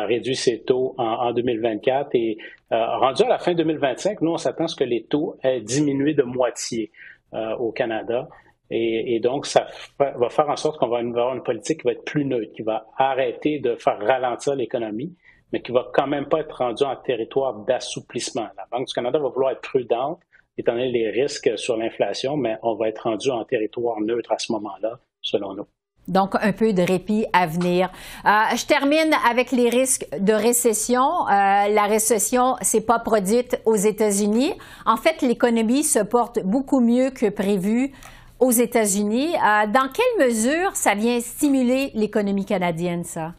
réduit 0.07 0.37
ses 0.37 0.63
taux 0.63 0.95
en, 0.99 1.33
2024 1.33 2.11
et 2.15 2.39
euh, 2.73 2.97
rendu 2.99 3.23
à 3.23 3.29
la 3.29 3.39
fin 3.39 3.55
2025, 3.55 4.21
nous, 4.21 4.33
on 4.33 4.37
s'attend 4.37 4.65
à 4.65 4.69
ce 4.69 4.77
que 4.77 4.85
les 4.85 5.05
taux 5.05 5.37
aient 5.43 5.61
diminué 5.61 6.15
de 6.15 6.23
moitié 6.23 6.91
euh, 7.35 7.55
au 7.57 7.73
Canada. 7.73 8.29
Et, 8.75 9.21
donc, 9.21 9.45
ça 9.45 9.67
va 9.99 10.31
faire 10.31 10.49
en 10.49 10.57
sorte 10.57 10.79
qu'on 10.79 10.89
va 10.89 11.01
avoir 11.01 11.35
une 11.35 11.43
politique 11.43 11.81
qui 11.81 11.85
va 11.85 11.93
être 11.93 12.07
plus 12.07 12.25
neutre, 12.25 12.55
qui 12.55 12.63
va 12.63 12.87
arrêter 12.97 13.59
de 13.59 13.75
faire 13.75 13.99
ralentir 13.99 14.55
l'économie 14.55 15.15
mais 15.53 15.61
qui 15.61 15.71
va 15.71 15.91
quand 15.93 16.07
même 16.07 16.29
pas 16.29 16.41
être 16.41 16.57
rendu 16.57 16.83
en 16.83 16.97
territoire 16.97 17.55
d'assouplissement. 17.65 18.49
La 18.57 18.67
Banque 18.71 18.87
du 18.89 18.95
Canada 18.95 19.19
va 19.19 19.29
vouloir 19.29 19.53
être 19.53 19.61
prudente, 19.61 20.21
étant 20.57 20.73
donné 20.73 20.91
les 20.91 21.11
risques 21.11 21.59
sur 21.59 21.77
l'inflation, 21.77 22.37
mais 22.37 22.57
on 22.63 22.75
va 22.75 22.89
être 22.89 23.01
rendu 23.01 23.31
en 23.31 23.45
territoire 23.45 24.01
neutre 24.01 24.33
à 24.33 24.39
ce 24.39 24.51
moment-là, 24.53 24.99
selon 25.21 25.55
nous. 25.55 25.67
Donc, 26.09 26.35
un 26.41 26.53
peu 26.53 26.73
de 26.73 26.83
répit 26.83 27.27
à 27.33 27.47
venir. 27.47 27.91
Euh, 28.25 28.29
je 28.57 28.67
termine 28.67 29.15
avec 29.31 29.53
les 29.53 29.69
risques 29.69 30.07
de 30.19 30.33
récession. 30.33 31.01
Euh, 31.01 31.69
la 31.69 31.85
récession 31.85 32.57
s'est 32.61 32.85
pas 32.85 32.99
produite 32.99 33.61
aux 33.67 33.77
États-Unis. 33.77 34.53
En 34.85 34.97
fait, 34.97 35.23
l'économie 35.23 35.85
se 35.85 36.01
porte 36.01 36.41
beaucoup 36.43 36.81
mieux 36.81 37.11
que 37.11 37.29
prévu 37.29 37.93
aux 38.41 38.51
États-Unis. 38.51 39.29
Euh, 39.29 39.67
dans 39.69 39.89
quelle 39.93 40.27
mesure 40.27 40.75
ça 40.75 40.95
vient 40.97 41.21
stimuler 41.21 41.93
l'économie 41.95 42.47
canadienne, 42.47 43.05
ça? 43.05 43.35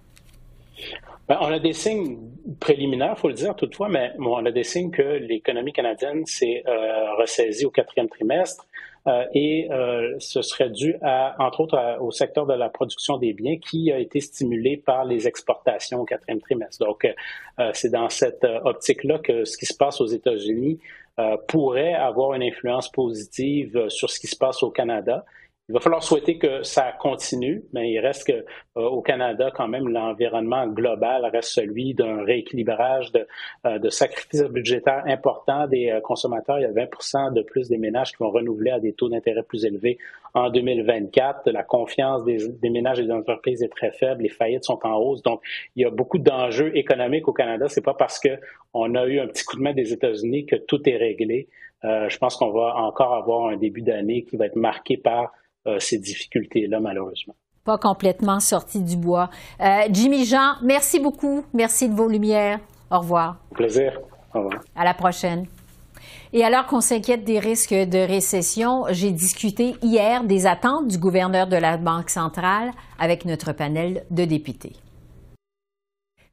Ben, 1.28 1.38
on 1.42 1.52
a 1.52 1.60
des 1.60 1.74
signes 1.74 2.18
préliminaires, 2.62 3.18
faut 3.18 3.30
le 3.30 3.34
dire 3.34 3.56
toutefois, 3.56 3.90
mais 3.90 4.12
on 4.20 4.46
a 4.46 4.52
des 4.52 4.64
signes 4.64 4.92
que 4.92 5.02
l'économie 5.02 5.72
canadienne 5.72 6.26
s'est 6.26 6.64
ressaisie 7.18 7.66
au 7.66 7.72
quatrième 7.72 8.10
trimestre. 8.10 8.68
Euh, 9.08 9.26
et 9.34 9.68
euh, 9.70 10.16
ce 10.20 10.42
serait 10.42 10.70
dû, 10.70 10.96
à, 11.02 11.36
entre 11.40 11.62
autres, 11.62 11.98
au 12.00 12.12
secteur 12.12 12.46
de 12.46 12.54
la 12.54 12.70
production 12.70 13.18
des 13.18 13.34
biens 13.34 13.58
qui 13.58 13.92
a 13.92 14.00
été 14.00 14.22
stimulé 14.22 14.78
par 14.78 15.04
les 15.04 15.28
exportations 15.28 16.02
au 16.02 16.06
quatrième 16.06 16.40
trimestre. 16.40 16.86
Donc, 16.86 17.06
euh, 17.06 17.72
c'est 17.74 17.92
dans 17.92 18.10
cette 18.10 18.46
optique-là 18.64 19.20
que 19.20 19.44
ce 19.44 19.58
qui 19.58 19.66
se 19.66 19.76
passe 19.76 20.00
aux 20.02 20.08
États-Unis 20.08 20.80
pourrait 21.48 21.94
avoir 21.94 22.34
une 22.34 22.42
influence 22.42 22.90
positive 22.90 23.88
sur 23.90 24.10
ce 24.10 24.20
qui 24.20 24.26
se 24.26 24.36
passe 24.36 24.64
au 24.64 24.72
Canada. 24.72 25.26
Il 25.70 25.74
va 25.74 25.80
falloir 25.80 26.04
souhaiter 26.04 26.38
que 26.38 26.62
ça 26.64 26.92
continue, 26.92 27.64
mais 27.72 27.90
il 27.90 28.00
reste 28.00 28.28
que 28.28 28.34
euh, 28.34 28.82
au 28.82 29.02
Canada, 29.02 29.50
quand 29.56 29.70
même, 29.70 29.88
l'environnement 29.88 30.68
global 30.68 31.26
reste 31.32 31.52
celui 31.52 31.94
d'un 31.94 32.22
rééquilibrage 32.26 33.14
de, 33.14 33.26
euh, 33.66 33.90
sacrifices 33.90 34.44
budgétaires 34.44 35.04
importants 35.06 35.66
des 35.68 35.90
euh, 35.90 36.02
consommateurs. 36.02 36.60
Il 36.60 36.64
y 36.64 36.66
a 36.66 36.72
20% 36.72 37.34
de 37.34 37.44
plus 37.44 37.70
des 37.70 37.78
ménages 37.78 38.12
qui 38.12 38.18
vont 38.18 38.30
renouveler 38.30 38.72
à 38.72 38.82
des 38.82 38.92
taux 38.92 39.08
d'intérêt 39.08 39.44
plus 39.44 39.64
élevés 39.64 39.98
en 40.34 40.50
2024. 40.50 41.50
La 41.52 41.64
confiance 41.64 42.24
des, 42.24 42.48
des, 42.48 42.70
ménages 42.70 43.00
et 43.00 43.06
des 43.06 43.12
entreprises 43.12 43.62
est 43.64 43.70
très 43.70 43.92
faible. 43.92 44.24
Les 44.24 44.30
faillites 44.30 44.64
sont 44.64 44.80
en 44.84 44.96
hausse. 44.96 45.22
Donc, 45.22 45.42
il 45.76 45.84
y 45.84 45.86
a 45.86 45.90
beaucoup 45.90 46.18
d'enjeux 46.18 46.76
économiques 46.76 47.28
au 47.28 47.34
Canada. 47.34 47.68
C'est 47.70 47.84
pas 47.84 47.94
parce 47.94 48.20
que 48.20 48.40
on 48.74 48.96
a 48.96 49.06
eu 49.06 49.20
un 49.20 49.28
petit 49.28 49.44
coup 49.44 49.58
de 49.58 49.62
main 49.62 49.74
des 49.74 49.94
États-Unis 49.94 50.46
que 50.46 50.56
tout 50.56 50.88
est 50.90 50.98
réglé. 50.98 51.48
je 51.84 52.18
pense 52.18 52.36
qu'on 52.38 52.52
va 52.52 52.76
encore 52.78 53.14
avoir 53.14 53.48
un 53.48 53.58
début 53.58 53.82
d'année 53.82 54.24
qui 54.24 54.38
va 54.38 54.46
être 54.46 54.56
marqué 54.56 54.98
par 54.98 55.32
euh, 55.66 55.80
ces 55.80 55.98
difficultés-là, 55.98 56.82
malheureusement. 56.82 57.36
Pas 57.64 57.78
complètement 57.78 58.42
sorti 58.42 58.82
du 58.82 58.98
bois. 58.98 59.30
Euh, 59.62 59.84
Jimmy 59.90 60.26
Jean, 60.26 60.56
merci 60.62 61.00
beaucoup. 61.00 61.46
Merci 61.54 61.88
de 61.88 61.96
vos 61.96 62.10
lumières. 62.10 62.60
Au 62.92 63.00
revoir. 63.00 63.38
plaisir. 63.54 63.98
Au 64.34 64.40
revoir. 64.40 64.62
À 64.76 64.84
la 64.84 64.94
prochaine. 64.94 65.46
Et 66.36 66.44
alors 66.44 66.66
qu'on 66.66 66.82
s'inquiète 66.82 67.24
des 67.24 67.38
risques 67.38 67.76
de 67.76 68.00
récession, 68.00 68.86
j'ai 68.90 69.12
discuté 69.12 69.76
hier 69.84 70.24
des 70.24 70.48
attentes 70.48 70.88
du 70.88 70.98
gouverneur 70.98 71.46
de 71.46 71.56
la 71.56 71.78
Banque 71.78 72.10
centrale 72.10 72.72
avec 72.98 73.26
notre 73.26 73.52
panel 73.52 74.04
de 74.10 74.26
députés. 74.26 74.76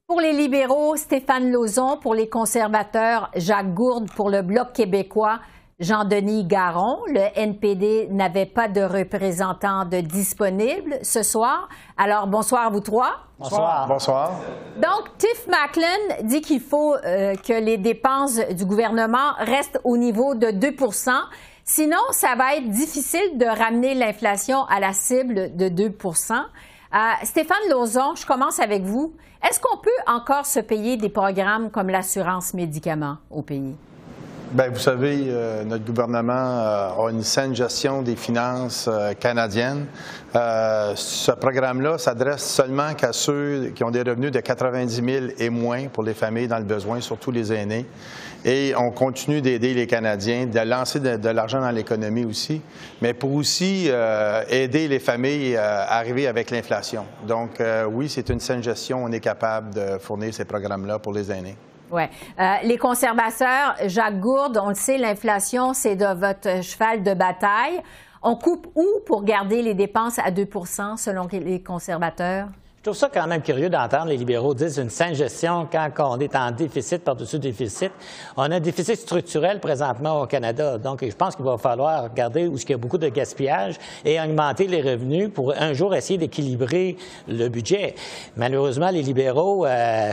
Pour 0.07 0.23
les 0.23 0.33
libéraux, 0.33 0.97
Stéphane 0.97 1.53
Lauzon. 1.53 1.99
Pour 1.99 2.15
les 2.15 2.31
conservateurs, 2.31 3.31
Jacques 3.37 3.75
Gourde. 3.75 4.11
Pour 4.11 4.31
le 4.31 4.41
Bloc 4.41 4.73
québécois, 4.73 5.39
Jean-Denis 5.81 6.45
Garon, 6.45 6.99
le 7.09 7.21
NPD 7.35 8.09
n'avait 8.11 8.47
pas 8.47 8.69
de 8.69 8.83
représentant 8.83 9.85
de 9.85 10.01
disponible 10.01 10.99
ce 11.03 11.23
soir. 11.23 11.69
Alors, 11.97 12.27
bonsoir 12.27 12.67
à 12.67 12.71
vous 12.71 12.81
trois. 12.81 13.13
Bonsoir. 13.39 13.87
Bonsoir. 13.89 14.33
Donc, 14.77 15.17
Tiff 15.17 15.47
Macklin 15.49 16.23
dit 16.25 16.43
qu'il 16.43 16.61
faut 16.61 16.95
euh, 16.95 17.35
que 17.35 17.59
les 17.59 17.79
dépenses 17.79 18.39
du 18.51 18.67
gouvernement 18.67 19.33
restent 19.39 19.81
au 19.85 19.97
niveau 19.97 20.35
de 20.35 20.49
2% 20.49 21.11
Sinon, 21.65 21.99
ça 22.11 22.35
va 22.37 22.57
être 22.57 22.69
difficile 22.69 23.39
de 23.39 23.47
ramener 23.47 23.95
l'inflation 23.95 24.65
à 24.65 24.81
la 24.81 24.93
cible 24.93 25.55
de 25.57 25.69
2% 25.69 26.33
euh, 26.93 26.97
Stéphane 27.23 27.69
Lauzon, 27.71 28.17
je 28.17 28.27
commence 28.27 28.59
avec 28.59 28.83
vous. 28.83 29.15
Est-ce 29.49 29.61
qu'on 29.61 29.77
peut 29.77 29.91
encore 30.09 30.45
se 30.45 30.59
payer 30.59 30.97
des 30.97 31.09
programmes 31.09 31.71
comme 31.71 31.89
l'assurance 31.89 32.53
médicaments 32.53 33.19
au 33.31 33.43
pays? 33.43 33.77
Bien, 34.53 34.69
vous 34.69 34.81
savez, 34.81 35.27
euh, 35.29 35.63
notre 35.63 35.85
gouvernement 35.85 36.33
euh, 36.33 37.07
a 37.07 37.11
une 37.13 37.23
saine 37.23 37.55
gestion 37.55 38.03
des 38.03 38.17
finances 38.17 38.89
euh, 38.91 39.13
canadiennes. 39.15 39.87
ce 40.35 41.31
programme-là 41.31 41.99
s'adresse 41.99 42.43
seulement 42.43 42.95
qu'à 42.95 43.13
ceux 43.13 43.71
qui 43.77 43.85
ont 43.85 43.93
des 43.93 44.03
revenus 44.03 44.33
de 44.33 44.41
90 44.41 44.95
000 44.95 45.27
et 45.39 45.51
moins 45.51 45.87
pour 45.87 46.03
les 46.03 46.15
familles 46.15 46.49
dans 46.49 46.59
le 46.59 46.65
besoin, 46.65 47.01
surtout 47.01 47.31
les 47.31 47.53
aînés. 47.53 47.87
Et 48.45 48.75
on 48.77 48.91
continue 48.91 49.41
d'aider 49.41 49.73
les 49.73 49.87
Canadiens, 49.87 50.47
de 50.47 50.59
lancer 50.59 50.99
de, 50.99 51.29
l'argent 51.29 51.61
dans 51.61 51.71
l'économie 51.71 52.25
aussi, 52.25 52.61
mais 53.01 53.15
pour 53.15 53.33
aussi 53.35 53.89
aider 54.49 54.89
les 54.89 54.99
familles 54.99 55.57
à 55.57 55.93
arriver 55.93 56.27
avec 56.27 56.51
l'inflation. 56.51 57.05
Donc, 57.29 57.63
oui, 57.93 58.09
c'est 58.09 58.31
une 58.31 58.41
saine 58.41 58.63
gestion. 58.63 59.05
On 59.05 59.13
est 59.13 59.21
capable 59.21 59.75
de 59.75 59.99
fournir 60.01 60.33
ces 60.33 60.45
programmes-là 60.45 60.99
pour 60.99 61.13
les 61.13 61.31
aînés. 61.31 61.57
Oui. 61.93 62.03
Euh, 62.39 62.55
les 62.65 62.79
conservateurs, 62.79 63.75
Jacques 63.87 64.21
Gourde, 64.21 64.61
on 64.63 64.69
le 64.69 64.75
sait, 64.75 64.99
l'inflation, 64.99 65.73
c'est 65.75 65.97
de 65.97 66.07
votre 66.07 66.63
cheval 66.63 67.03
de 67.03 67.15
bataille. 67.15 67.81
On 68.23 68.37
coupe 68.37 68.67
où 68.75 68.87
pour 69.07 69.25
garder 69.25 69.63
les 69.63 69.75
dépenses 69.75 70.19
à 70.19 70.31
2 70.31 70.47
selon 70.97 71.27
les 71.33 71.63
conservateurs? 71.63 72.49
Je 72.81 72.85
trouve 72.85 72.97
ça 72.97 73.11
quand 73.13 73.27
même 73.27 73.43
curieux 73.43 73.69
d'entendre 73.69 74.07
les 74.07 74.17
libéraux 74.17 74.55
dire 74.55 74.79
une 74.79 74.89
saine 74.89 75.15
gestion 75.15 75.69
quand 75.71 75.91
on 75.99 76.19
est 76.19 76.35
en 76.35 76.51
déficit 76.51 77.05
par-dessus 77.05 77.39
déficit. 77.39 77.93
On 78.39 78.45
a 78.45 78.55
un 78.57 78.61
déficit 78.61 78.97
structurel 78.97 79.61
présentement 79.61 80.23
au 80.23 80.27
Canada. 80.27 80.79
Donc, 80.79 81.05
je 81.05 81.15
pense 81.15 81.37
qu'il 81.37 81.45
va 81.45 81.59
falloir 81.59 82.05
regarder 82.05 82.47
où 82.47 82.57
il 82.57 82.71
y 82.71 82.73
a 82.73 82.79
beaucoup 82.79 82.97
de 82.97 83.11
gaspillage 83.11 83.77
et 84.03 84.19
augmenter 84.19 84.67
les 84.67 84.81
revenus 84.81 85.31
pour 85.31 85.53
un 85.55 85.75
jour 85.75 85.95
essayer 85.95 86.19
d'équilibrer 86.19 86.97
le 87.29 87.49
budget. 87.49 87.97
Malheureusement, 88.39 88.89
les 88.89 89.03
libéraux, 89.03 89.67
euh, 89.67 90.13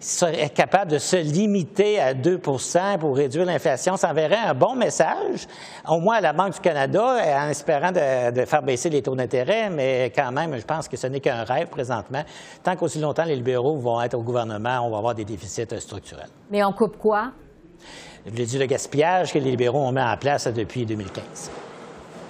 serait 0.00 0.50
capable 0.50 0.90
de 0.90 0.98
se 0.98 1.16
limiter 1.16 2.00
à 2.00 2.14
2 2.14 2.38
pour 2.38 3.16
réduire 3.16 3.44
l'inflation, 3.44 3.96
ça 3.96 4.10
enverrait 4.10 4.36
un 4.36 4.54
bon 4.54 4.74
message, 4.74 5.46
au 5.88 5.98
moins 5.98 6.16
à 6.16 6.20
la 6.20 6.32
Banque 6.32 6.54
du 6.54 6.60
Canada, 6.60 7.16
en 7.38 7.48
espérant 7.48 7.90
de, 7.90 8.44
faire 8.44 8.62
baisser 8.62 8.90
les 8.90 9.02
taux 9.02 9.14
d'intérêt, 9.14 9.70
mais 9.70 10.12
quand 10.14 10.30
même, 10.32 10.56
je 10.56 10.64
pense 10.64 10.88
que 10.88 10.96
ce 10.96 11.06
n'est 11.06 11.20
qu'un 11.20 11.44
rêve 11.44 11.68
présentement. 11.68 12.22
Tant 12.62 12.76
qu'aussi 12.76 12.98
longtemps 12.98 13.24
les 13.24 13.36
libéraux 13.36 13.76
vont 13.78 14.00
être 14.02 14.14
au 14.14 14.22
gouvernement, 14.22 14.80
on 14.86 14.90
va 14.90 14.98
avoir 14.98 15.14
des 15.14 15.24
déficits 15.24 15.66
structurels. 15.78 16.30
Mais 16.50 16.62
on 16.62 16.72
coupe 16.72 16.98
quoi? 16.98 17.32
Je 18.26 18.32
l'ai 18.34 18.46
dit, 18.46 18.58
le 18.58 18.66
gaspillage 18.66 19.32
que 19.32 19.38
les 19.38 19.50
libéraux 19.50 19.80
ont 19.80 19.92
mis 19.92 20.00
en 20.00 20.16
place 20.16 20.46
depuis 20.48 20.86
2015. 20.86 21.50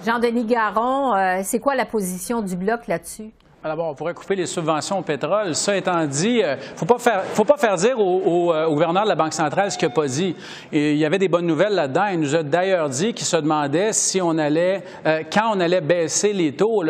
Jean-Denis 0.05 0.45
Garon, 0.45 1.15
euh, 1.15 1.39
c'est 1.43 1.59
quoi 1.59 1.73
la 1.75 1.85
position 1.85 2.41
du 2.41 2.55
Bloc 2.55 2.87
là-dessus? 2.87 3.31
D'abord, 3.65 3.89
on 3.89 3.95
pourrait 3.95 4.13
couper 4.13 4.35
les 4.35 4.45
subventions 4.45 4.99
au 4.99 5.01
pétrole. 5.01 5.55
Ça 5.55 5.75
étant 5.75 6.05
dit, 6.05 6.35
il 6.35 6.43
euh, 6.43 6.55
ne 6.55 6.77
faut 6.77 6.85
pas 6.85 6.99
faire, 6.99 7.23
faut 7.23 7.45
pas 7.45 7.57
faire 7.57 7.75
dire 7.77 7.99
au, 7.99 8.53
euh, 8.53 8.69
gouverneur 8.69 9.05
de 9.05 9.09
la 9.09 9.15
Banque 9.15 9.33
centrale 9.33 9.71
ce 9.71 9.77
qu'il 9.77 9.87
n'a 9.87 9.93
pas 9.93 10.05
dit. 10.05 10.35
Il 10.71 10.95
y 10.95 11.03
avait 11.03 11.17
des 11.17 11.27
bonnes 11.27 11.47
nouvelles 11.47 11.73
là-dedans. 11.73 12.05
Il 12.11 12.19
nous 12.19 12.35
a 12.35 12.43
d'ailleurs 12.43 12.89
dit 12.89 13.15
qu'il 13.15 13.25
se 13.25 13.37
demandait 13.37 13.91
si 13.91 14.21
on 14.21 14.37
allait, 14.37 14.83
euh, 15.07 15.23
quand 15.33 15.55
on 15.55 15.59
allait 15.59 15.81
baisser 15.81 16.31
les 16.31 16.51
taux, 16.51 16.83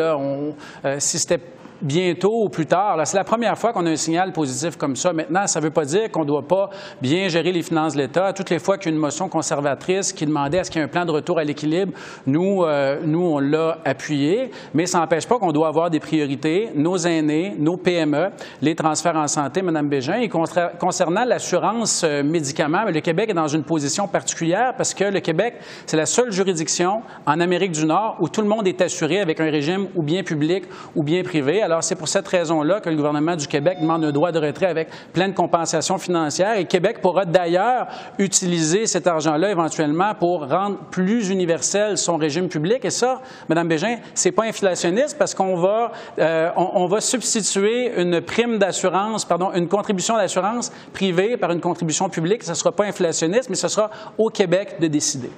si 0.98 1.18
c'était 1.18 1.40
bientôt 1.82 2.44
ou 2.44 2.48
plus 2.48 2.66
tard. 2.66 3.00
C'est 3.04 3.16
la 3.16 3.24
première 3.24 3.56
fois 3.58 3.72
qu'on 3.72 3.86
a 3.86 3.90
un 3.90 3.96
signal 3.96 4.32
positif 4.32 4.76
comme 4.76 4.96
ça. 4.96 5.12
Maintenant, 5.12 5.46
ça 5.46 5.60
ne 5.60 5.64
veut 5.64 5.70
pas 5.70 5.84
dire 5.84 6.10
qu'on 6.10 6.20
ne 6.20 6.26
doit 6.26 6.46
pas 6.46 6.70
bien 7.00 7.28
gérer 7.28 7.52
les 7.52 7.62
finances 7.62 7.94
de 7.94 7.98
l'État. 7.98 8.32
Toutes 8.32 8.50
les 8.50 8.58
fois 8.58 8.78
qu'il 8.78 8.90
y 8.90 8.92
a 8.92 8.96
une 8.96 9.00
motion 9.00 9.28
conservatrice 9.28 10.12
qui 10.12 10.26
demandait 10.26 10.60
à 10.60 10.64
ce 10.64 10.70
qu'il 10.70 10.80
y 10.80 10.82
ait 10.82 10.86
un 10.86 10.90
plan 10.90 11.04
de 11.04 11.10
retour 11.10 11.38
à 11.38 11.44
l'équilibre, 11.44 11.92
nous, 12.26 12.64
euh, 12.64 13.00
nous, 13.04 13.20
on 13.20 13.38
l'a 13.38 13.78
appuyé. 13.84 14.50
Mais 14.74 14.86
ça 14.86 14.98
n'empêche 14.98 15.26
pas 15.26 15.38
qu'on 15.38 15.52
doit 15.52 15.68
avoir 15.68 15.90
des 15.90 16.00
priorités, 16.00 16.70
nos 16.74 16.96
aînés, 16.96 17.54
nos 17.58 17.76
PME, 17.76 18.30
les 18.62 18.74
transferts 18.74 19.16
en 19.16 19.28
santé, 19.28 19.62
Mme 19.62 19.88
Bégin. 19.88 20.20
Et 20.20 20.28
concernant 20.28 21.24
l'assurance 21.24 22.02
euh, 22.04 22.22
médicaments, 22.22 22.84
le 22.84 23.00
Québec 23.00 23.30
est 23.30 23.34
dans 23.34 23.48
une 23.48 23.64
position 23.64 24.08
particulière 24.08 24.74
parce 24.76 24.94
que 24.94 25.04
le 25.04 25.20
Québec, 25.20 25.54
c'est 25.86 25.96
la 25.96 26.06
seule 26.06 26.32
juridiction 26.32 27.02
en 27.26 27.40
Amérique 27.40 27.72
du 27.72 27.84
Nord 27.84 28.16
où 28.20 28.28
tout 28.28 28.40
le 28.40 28.48
monde 28.48 28.66
est 28.66 28.80
assuré 28.80 29.20
avec 29.20 29.40
un 29.40 29.50
régime 29.50 29.88
ou 29.94 30.02
bien 30.02 30.22
public 30.22 30.64
ou 30.94 31.02
bien 31.02 31.22
privé. 31.22 31.62
Alors, 31.66 31.82
c'est 31.82 31.96
pour 31.96 32.06
cette 32.06 32.28
raison-là 32.28 32.78
que 32.78 32.88
le 32.88 32.94
gouvernement 32.94 33.34
du 33.34 33.48
Québec 33.48 33.78
demande 33.80 34.04
un 34.04 34.12
droit 34.12 34.30
de 34.30 34.38
retrait 34.38 34.66
avec 34.66 34.88
pleine 35.12 35.34
compensation 35.34 35.98
financière. 35.98 36.56
Et 36.56 36.64
Québec 36.64 37.00
pourra 37.02 37.24
d'ailleurs 37.24 37.88
utiliser 38.20 38.86
cet 38.86 39.08
argent-là 39.08 39.50
éventuellement 39.50 40.14
pour 40.14 40.48
rendre 40.48 40.76
plus 40.92 41.28
universel 41.28 41.98
son 41.98 42.18
régime 42.18 42.48
public. 42.48 42.84
Et 42.84 42.90
ça, 42.90 43.20
Mme 43.48 43.66
Bégin, 43.66 43.96
c'est 44.14 44.30
pas 44.30 44.44
inflationniste 44.44 45.18
parce 45.18 45.34
qu'on 45.34 45.56
va, 45.56 45.90
euh, 46.20 46.50
on, 46.54 46.86
va 46.86 47.00
substituer 47.00 48.00
une 48.00 48.20
prime 48.20 48.58
d'assurance, 48.58 49.24
pardon, 49.24 49.50
une 49.52 49.66
contribution 49.66 50.16
d'assurance 50.16 50.70
privée 50.92 51.36
par 51.36 51.50
une 51.50 51.60
contribution 51.60 52.08
publique. 52.08 52.44
Ce 52.44 52.50
ne 52.50 52.54
sera 52.54 52.70
pas 52.70 52.84
inflationniste, 52.84 53.50
mais 53.50 53.56
ce 53.56 53.66
sera 53.66 53.90
au 54.16 54.28
Québec 54.28 54.76
de 54.78 54.86
décider. 54.86 55.32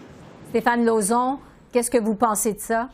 Stéphane 0.50 0.84
Lauzon, 0.84 1.38
qu'est-ce 1.72 1.90
que 1.90 1.96
vous 1.96 2.16
pensez 2.16 2.52
de 2.52 2.60
ça? 2.60 2.90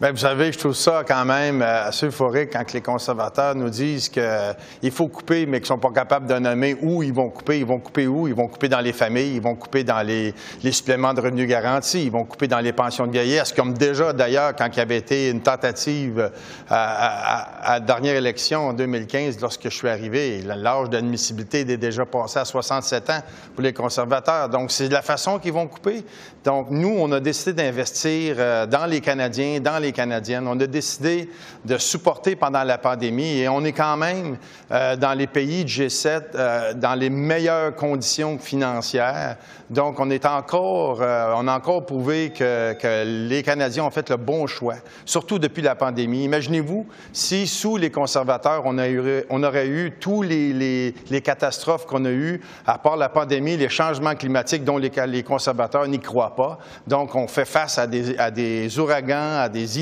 Bien, 0.00 0.12
vous 0.12 0.18
savez, 0.18 0.52
je 0.52 0.58
trouve 0.60 0.76
ça 0.76 1.02
quand 1.04 1.24
même 1.24 1.60
euh, 1.60 1.88
assez 1.88 2.06
euphorique 2.06 2.50
quand 2.52 2.72
les 2.72 2.80
conservateurs 2.80 3.56
nous 3.56 3.68
disent 3.68 4.08
qu'il 4.08 4.92
faut 4.92 5.08
couper, 5.08 5.44
mais 5.44 5.58
qu'ils 5.58 5.64
ne 5.64 5.66
sont 5.66 5.78
pas 5.78 5.90
capables 5.90 6.28
de 6.28 6.38
nommer 6.38 6.76
où 6.80 7.02
ils 7.02 7.12
vont 7.12 7.30
couper. 7.30 7.58
Ils 7.58 7.66
vont 7.66 7.80
couper 7.80 8.06
où? 8.06 8.28
Ils 8.28 8.34
vont 8.34 8.46
couper 8.46 8.68
dans 8.68 8.78
les 8.78 8.92
familles, 8.92 9.34
ils 9.34 9.42
vont 9.42 9.56
couper 9.56 9.82
dans 9.82 10.06
les, 10.06 10.32
suppléments 10.70 11.14
de 11.14 11.20
revenus 11.20 11.48
garantis, 11.48 12.04
ils 12.04 12.12
vont 12.12 12.22
couper 12.22 12.46
dans 12.46 12.60
les 12.60 12.72
pensions 12.72 13.08
de 13.08 13.10
vieillesse, 13.10 13.52
comme 13.52 13.74
déjà 13.74 14.12
d'ailleurs 14.12 14.54
quand 14.54 14.68
il 14.72 14.76
y 14.76 14.82
avait 14.82 14.98
été 14.98 15.30
une 15.30 15.40
tentative 15.40 16.20
euh, 16.20 16.28
à, 16.70 17.72
la 17.72 17.80
dernière 17.80 18.14
élection 18.14 18.68
en 18.68 18.74
2015, 18.74 19.40
lorsque 19.40 19.64
je 19.64 19.74
suis 19.74 19.88
arrivé, 19.88 20.42
l'âge 20.42 20.90
d'admissibilité 20.90 21.62
est 21.62 21.76
déjà 21.76 22.06
passé 22.06 22.38
à 22.38 22.44
67 22.44 23.10
ans 23.10 23.22
pour 23.52 23.64
les 23.64 23.72
conservateurs. 23.72 24.48
Donc, 24.48 24.70
c'est 24.70 24.86
de 24.86 24.94
la 24.94 25.02
façon 25.02 25.40
qu'ils 25.40 25.54
vont 25.54 25.66
couper. 25.66 26.04
Donc, 26.44 26.68
nous, 26.70 26.94
on 27.00 27.10
a 27.10 27.18
décidé 27.18 27.64
d'investir 27.64 28.36
euh, 28.38 28.64
dans 28.64 28.86
les 28.86 29.00
Canadiens, 29.00 29.58
dans 29.58 29.80
les 29.80 29.87
Canadiennes. 29.92 30.46
On 30.46 30.58
a 30.58 30.66
décidé 30.66 31.28
de 31.64 31.78
supporter 31.78 32.36
pendant 32.36 32.64
la 32.64 32.78
pandémie 32.78 33.38
et 33.38 33.48
on 33.48 33.64
est 33.64 33.72
quand 33.72 33.96
même 33.96 34.36
euh, 34.70 34.96
dans 34.96 35.14
les 35.14 35.26
pays 35.26 35.64
de 35.64 35.68
G7 35.68 36.22
euh, 36.34 36.74
dans 36.74 36.94
les 36.94 37.10
meilleures 37.10 37.74
conditions 37.74 38.38
financières. 38.38 39.36
Donc, 39.70 40.00
on 40.00 40.08
est 40.08 40.24
encore, 40.24 41.00
on 41.00 41.46
a 41.46 41.54
encore 41.54 41.84
prouvé 41.84 42.30
que, 42.30 43.04
les 43.04 43.42
Canadiens 43.42 43.84
ont 43.84 43.90
fait 43.90 44.08
le 44.08 44.16
bon 44.16 44.46
choix, 44.46 44.76
surtout 45.04 45.38
depuis 45.38 45.60
la 45.60 45.74
pandémie. 45.74 46.24
Imaginez-vous 46.24 46.86
si, 47.12 47.46
sous 47.46 47.76
les 47.76 47.90
conservateurs, 47.90 48.62
on, 48.64 49.42
aurait 49.42 49.66
eu 49.66 49.92
tous 50.00 50.22
les, 50.22 50.94
catastrophes 51.22 51.84
qu'on 51.84 52.06
a 52.06 52.10
eues, 52.10 52.40
à 52.66 52.78
part 52.78 52.96
la 52.96 53.10
pandémie, 53.10 53.56
les 53.56 53.68
changements 53.68 54.14
climatiques 54.14 54.64
dont 54.64 54.78
les, 54.78 54.90
les 55.06 55.22
conservateurs 55.22 55.86
n'y 55.86 56.00
croient 56.00 56.34
pas. 56.34 56.58
Donc, 56.86 57.14
on 57.14 57.28
fait 57.28 57.44
face 57.44 57.78
à 57.78 57.86
des, 57.86 58.78
ouragans, 58.78 59.38
à 59.40 59.48
des 59.48 59.77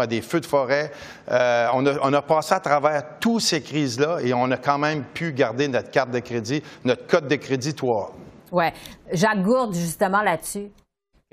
à 0.00 0.06
des 0.06 0.20
feux 0.20 0.40
de 0.40 0.46
forêt. 0.46 0.90
Euh, 1.30 1.68
on, 1.72 2.12
a, 2.12 2.22
passé 2.22 2.54
à 2.54 2.60
travers 2.60 3.02
toutes 3.20 3.40
ces 3.40 3.62
crises-là 3.62 4.18
et 4.22 4.34
on 4.34 4.50
a 4.50 4.56
quand 4.56 4.78
même 4.78 5.04
pu 5.04 5.32
garder 5.32 5.68
notre 5.68 5.90
carte 5.90 6.10
de 6.10 6.18
crédit, 6.18 6.62
notre 6.84 7.06
code 7.06 7.28
de 7.28 7.36
crédit, 7.36 7.74
toi. 7.74 8.12
Oui. 8.52 8.66
Jacques 9.12 9.42
Gourde, 9.42 9.74
justement, 9.74 10.22
là-dessus. 10.22 10.70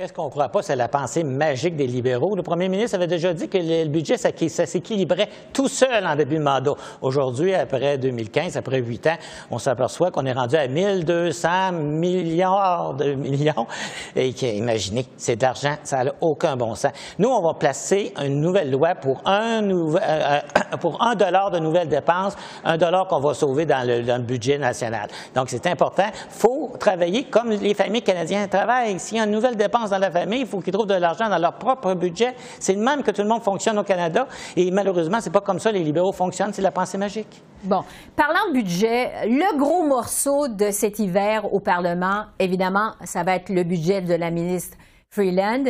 Qu'est-ce 0.01 0.13
qu'on 0.13 0.25
ne 0.25 0.29
croit 0.31 0.49
pas, 0.49 0.63
c'est 0.63 0.75
la 0.75 0.87
pensée 0.87 1.23
magique 1.23 1.75
des 1.75 1.85
libéraux. 1.85 2.35
Le 2.35 2.41
premier 2.41 2.67
ministre 2.69 2.95
avait 2.95 3.05
déjà 3.05 3.35
dit 3.35 3.47
que 3.47 3.59
le 3.59 3.87
budget, 3.87 4.17
ça, 4.17 4.31
s'équilibrait 4.31 5.29
tout 5.53 5.67
seul 5.67 6.07
en 6.07 6.15
début 6.15 6.37
de 6.37 6.41
mandat. 6.41 6.73
Aujourd'hui, 7.03 7.53
après 7.53 7.99
2015, 7.99 8.57
après 8.57 8.79
huit 8.79 9.05
ans, 9.05 9.17
on 9.51 9.59
s'aperçoit 9.59 10.09
qu'on 10.09 10.25
est 10.25 10.31
rendu 10.31 10.55
à 10.55 10.67
1200 10.67 11.73
milliards 11.73 12.95
de 12.95 13.13
millions. 13.13 13.67
Et 14.15 14.29
imaginez, 14.57 15.05
c'est 15.17 15.35
de 15.35 15.43
l'argent, 15.43 15.75
ça 15.83 16.03
n'a 16.03 16.13
aucun 16.19 16.57
bon 16.57 16.73
sens. 16.73 16.93
Nous, 17.19 17.29
on 17.29 17.43
va 17.43 17.53
placer 17.53 18.11
une 18.25 18.41
nouvelle 18.41 18.71
loi 18.71 18.95
pour 18.95 19.21
un, 19.25 19.61
euh, 19.69 21.15
dollar 21.15 21.51
de 21.51 21.59
nouvelles 21.59 21.89
dépenses, 21.89 22.35
un 22.63 22.77
dollar 22.77 23.05
qu'on 23.05 23.19
va 23.19 23.35
sauver 23.35 23.67
dans 23.67 23.85
le, 23.87 24.01
dans 24.01 24.17
le 24.17 24.23
budget 24.23 24.57
national. 24.57 25.09
Donc, 25.35 25.49
c'est 25.51 25.67
important. 25.67 26.07
Il 26.11 26.39
faut 26.39 26.71
travailler 26.79 27.25
comme 27.25 27.51
les 27.51 27.75
familles 27.75 28.01
canadiennes 28.01 28.49
travaillent. 28.49 28.99
S'il 28.99 29.17
y 29.17 29.19
a 29.19 29.25
une 29.25 29.31
nouvelle 29.31 29.55
dépense 29.55 29.90
dans 29.91 29.99
la 29.99 30.09
famille, 30.11 30.41
il 30.41 30.47
faut 30.47 30.59
qu'ils 30.59 30.73
trouvent 30.73 30.87
de 30.87 30.95
l'argent 30.95 31.29
dans 31.29 31.37
leur 31.37 31.53
propre 31.53 31.93
budget. 31.93 32.35
C'est 32.59 32.73
le 32.73 32.81
même 32.81 33.03
que 33.03 33.11
tout 33.11 33.21
le 33.21 33.27
monde 33.27 33.43
fonctionne 33.43 33.77
au 33.77 33.83
Canada. 33.83 34.27
Et 34.55 34.71
malheureusement, 34.71 35.19
c'est 35.21 35.29
pas 35.29 35.41
comme 35.41 35.59
ça 35.59 35.71
les 35.71 35.83
libéraux 35.83 36.11
fonctionnent, 36.11 36.53
c'est 36.53 36.61
la 36.61 36.71
pensée 36.71 36.97
magique. 36.97 37.41
Bon, 37.63 37.83
parlant 38.15 38.49
de 38.49 38.53
budget, 38.53 39.27
le 39.27 39.57
gros 39.57 39.83
morceau 39.83 40.47
de 40.47 40.71
cet 40.71 40.97
hiver 40.97 41.53
au 41.53 41.59
Parlement, 41.59 42.25
évidemment, 42.39 42.93
ça 43.03 43.23
va 43.23 43.35
être 43.35 43.49
le 43.49 43.63
budget 43.63 44.01
de 44.01 44.15
la 44.15 44.31
ministre 44.31 44.77
Freeland. 45.11 45.65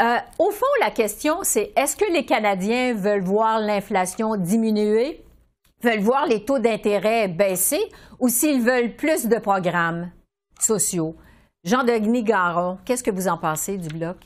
Euh, 0.00 0.16
au 0.38 0.50
fond, 0.50 0.66
la 0.80 0.90
question, 0.90 1.38
c'est 1.42 1.72
est-ce 1.76 1.96
que 1.96 2.12
les 2.12 2.26
Canadiens 2.26 2.94
veulent 2.94 3.22
voir 3.22 3.60
l'inflation 3.60 4.36
diminuer, 4.36 5.24
veulent 5.82 6.00
voir 6.00 6.26
les 6.26 6.44
taux 6.44 6.58
d'intérêt 6.58 7.28
baisser, 7.28 7.80
ou 8.18 8.28
s'ils 8.28 8.60
veulent 8.60 8.96
plus 8.96 9.26
de 9.26 9.38
programmes 9.38 10.10
sociaux? 10.60 11.14
Jean-Denis 11.64 12.24
Garon, 12.24 12.76
qu'est-ce 12.84 13.02
que 13.02 13.10
vous 13.10 13.26
en 13.26 13.38
pensez 13.38 13.78
du 13.78 13.88
bloc? 13.88 14.18